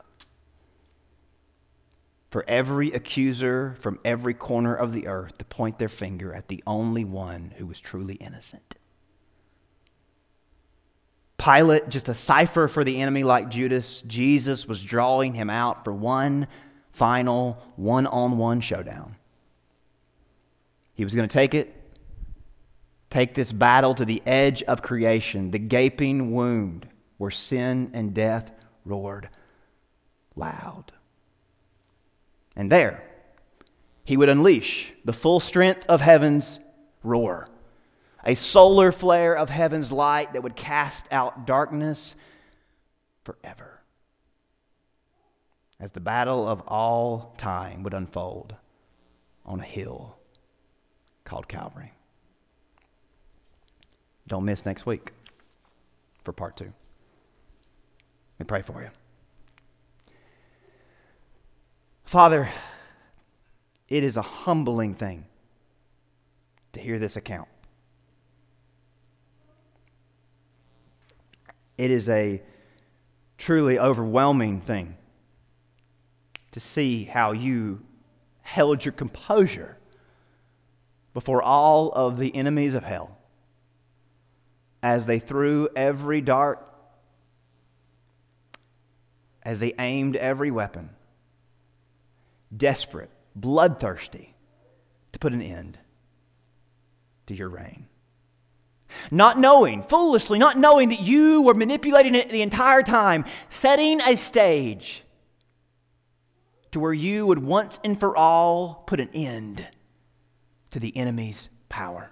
for 2.29 2.43
every 2.47 2.91
accuser 2.91 3.75
from 3.79 3.99
every 4.03 4.33
corner 4.33 4.75
of 4.75 4.93
the 4.93 5.07
earth 5.07 5.37
to 5.37 5.45
point 5.45 5.79
their 5.79 5.89
finger 5.89 6.33
at 6.33 6.47
the 6.47 6.63
only 6.67 7.05
one 7.05 7.53
who 7.57 7.65
was 7.65 7.79
truly 7.79 8.15
innocent. 8.15 8.75
Pilate, 11.37 11.87
just 11.89 12.09
a 12.09 12.13
cipher 12.13 12.67
for 12.67 12.83
the 12.83 12.99
enemy 12.99 13.23
like 13.23 13.49
Judas, 13.49 14.01
Jesus 14.01 14.67
was 14.67 14.83
drawing 14.83 15.33
him 15.33 15.49
out 15.49 15.83
for 15.83 15.93
one 15.93 16.47
final 16.91 17.63
one 17.75 18.07
on 18.07 18.37
one 18.37 18.59
showdown. 18.59 19.15
He 20.95 21.03
was 21.03 21.13
going 21.13 21.29
to 21.29 21.33
take 21.33 21.53
it, 21.53 21.73
take 23.11 23.35
this 23.35 23.51
battle 23.51 23.93
to 23.95 24.03
the 24.03 24.21
edge 24.25 24.63
of 24.63 24.81
creation, 24.81 25.51
the 25.51 25.59
gaping 25.59 26.33
wound 26.33 26.87
where 27.19 27.31
sin 27.31 27.91
and 27.93 28.15
death 28.15 28.51
roared 28.83 29.29
loud. 30.35 30.91
And 32.57 32.71
there, 32.71 33.03
he 34.03 34.17
would 34.17 34.29
unleash 34.29 34.91
the 35.05 35.13
full 35.13 35.39
strength 35.39 35.85
of 35.87 36.01
heaven's 36.01 36.57
roar, 37.03 37.47
a 38.25 38.33
solar 38.33 38.91
flare 38.91 39.37
of 39.37 39.51
heaven's 39.51 39.91
light 39.91 40.33
that 40.33 40.41
would 40.41 40.55
cast 40.55 41.05
out 41.11 41.45
darkness 41.45 42.15
forever. 43.23 43.79
As 45.79 45.91
the 45.91 45.99
battle 45.99 46.47
of 46.47 46.61
all 46.67 47.35
time 47.37 47.83
would 47.83 47.93
unfold 47.93 48.55
on 49.45 49.59
a 49.59 49.63
hill 49.63 50.17
called 51.25 51.47
Calvary. 51.47 51.91
Don't 54.27 54.45
miss 54.45 54.65
next 54.65 54.87
week 54.87 55.11
for 56.23 56.31
part 56.33 56.57
two. 56.57 56.73
Me 58.39 58.45
pray 58.45 58.63
for 58.63 58.81
you. 58.81 58.89
Father, 62.07 62.47
it 63.89 64.01
is 64.01 64.15
a 64.15 64.21
humbling 64.21 64.93
thing 64.93 65.25
to 66.71 66.79
hear 66.79 66.99
this 66.99 67.17
account. 67.17 67.49
It 71.77 71.91
is 71.91 72.09
a 72.09 72.41
truly 73.37 73.77
overwhelming 73.77 74.61
thing 74.61 74.95
to 76.53 76.61
see 76.61 77.03
how 77.03 77.33
you 77.33 77.81
held 78.41 78.85
your 78.85 78.93
composure 78.93 79.75
before 81.13 81.41
all 81.41 81.91
of 81.91 82.17
the 82.17 82.33
enemies 82.33 82.73
of 82.73 82.85
hell 82.85 83.17
as 84.81 85.07
they 85.07 85.19
threw 85.19 85.67
every 85.75 86.21
dart, 86.21 86.65
as 89.43 89.59
they 89.59 89.73
aimed 89.77 90.15
every 90.15 90.51
weapon 90.51 90.91
desperate, 92.55 93.09
bloodthirsty 93.35 94.33
to 95.13 95.19
put 95.19 95.33
an 95.33 95.41
end 95.41 95.77
to 97.27 97.35
your 97.35 97.49
reign. 97.49 97.85
Not 99.11 99.37
knowing, 99.37 99.83
foolishly, 99.83 100.39
not 100.39 100.57
knowing 100.57 100.89
that 100.89 101.01
you 101.01 101.41
were 101.41 101.53
manipulating 101.53 102.15
it 102.15 102.29
the 102.29 102.41
entire 102.41 102.83
time, 102.83 103.25
setting 103.49 104.01
a 104.01 104.15
stage 104.15 105.03
to 106.71 106.79
where 106.79 106.93
you 106.93 107.25
would 107.25 107.39
once 107.39 107.79
and 107.83 107.99
for 107.99 108.15
all 108.15 108.83
put 108.87 108.99
an 108.99 109.09
end 109.13 109.65
to 110.71 110.79
the 110.79 110.95
enemy's 110.95 111.49
power. 111.69 112.09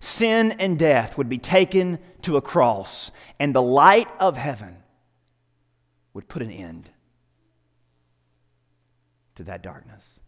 Sin 0.00 0.52
and 0.52 0.78
death 0.78 1.18
would 1.18 1.28
be 1.28 1.38
taken 1.38 1.98
to 2.22 2.36
a 2.36 2.42
cross, 2.42 3.10
and 3.38 3.54
the 3.54 3.62
light 3.62 4.08
of 4.18 4.36
heaven 4.36 4.76
would 6.14 6.28
put 6.28 6.42
an 6.42 6.50
end 6.50 6.90
to 9.38 9.44
that 9.44 9.62
darkness. 9.62 10.18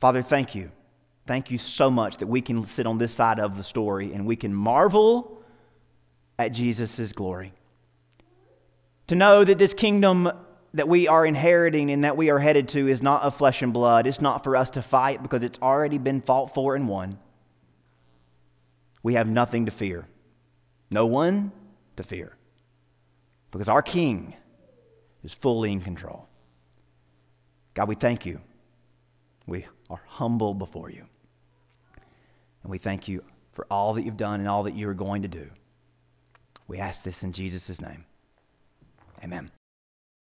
Father, 0.00 0.20
thank 0.20 0.54
you. 0.54 0.70
Thank 1.26 1.50
you 1.50 1.58
so 1.58 1.90
much 1.90 2.18
that 2.18 2.26
we 2.26 2.42
can 2.42 2.66
sit 2.66 2.86
on 2.86 2.98
this 2.98 3.14
side 3.14 3.38
of 3.38 3.56
the 3.56 3.62
story 3.62 4.12
and 4.12 4.26
we 4.26 4.36
can 4.36 4.52
marvel 4.52 5.40
at 6.38 6.48
Jesus' 6.48 7.12
glory. 7.12 7.52
To 9.06 9.14
know 9.14 9.44
that 9.44 9.58
this 9.58 9.74
kingdom 9.74 10.30
that 10.74 10.88
we 10.88 11.06
are 11.06 11.24
inheriting 11.24 11.92
and 11.92 12.02
that 12.02 12.16
we 12.16 12.30
are 12.30 12.40
headed 12.40 12.68
to 12.70 12.88
is 12.88 13.00
not 13.00 13.22
of 13.22 13.36
flesh 13.36 13.62
and 13.62 13.72
blood. 13.72 14.08
It's 14.08 14.20
not 14.20 14.42
for 14.42 14.56
us 14.56 14.70
to 14.70 14.82
fight 14.82 15.22
because 15.22 15.44
it's 15.44 15.58
already 15.62 15.98
been 15.98 16.20
fought 16.20 16.52
for 16.52 16.74
and 16.74 16.88
won. 16.88 17.16
We 19.04 19.14
have 19.14 19.28
nothing 19.28 19.66
to 19.66 19.70
fear, 19.70 20.08
no 20.90 21.06
one 21.06 21.52
to 21.96 22.02
fear, 22.02 22.36
because 23.52 23.68
our 23.68 23.82
King 23.82 24.34
is 25.22 25.32
fully 25.32 25.70
in 25.70 25.80
control. 25.80 26.26
God, 27.74 27.88
we 27.88 27.94
thank 27.94 28.24
you. 28.24 28.40
We 29.46 29.66
are 29.90 30.00
humble 30.06 30.54
before 30.54 30.90
you. 30.90 31.04
And 32.62 32.70
we 32.70 32.78
thank 32.78 33.08
you 33.08 33.22
for 33.52 33.66
all 33.70 33.94
that 33.94 34.02
you've 34.02 34.16
done 34.16 34.40
and 34.40 34.48
all 34.48 34.62
that 34.62 34.74
you 34.74 34.88
are 34.88 34.94
going 34.94 35.22
to 35.22 35.28
do. 35.28 35.46
We 36.66 36.78
ask 36.78 37.02
this 37.02 37.22
in 37.22 37.32
Jesus' 37.32 37.80
name. 37.80 38.04
Amen. 39.22 39.50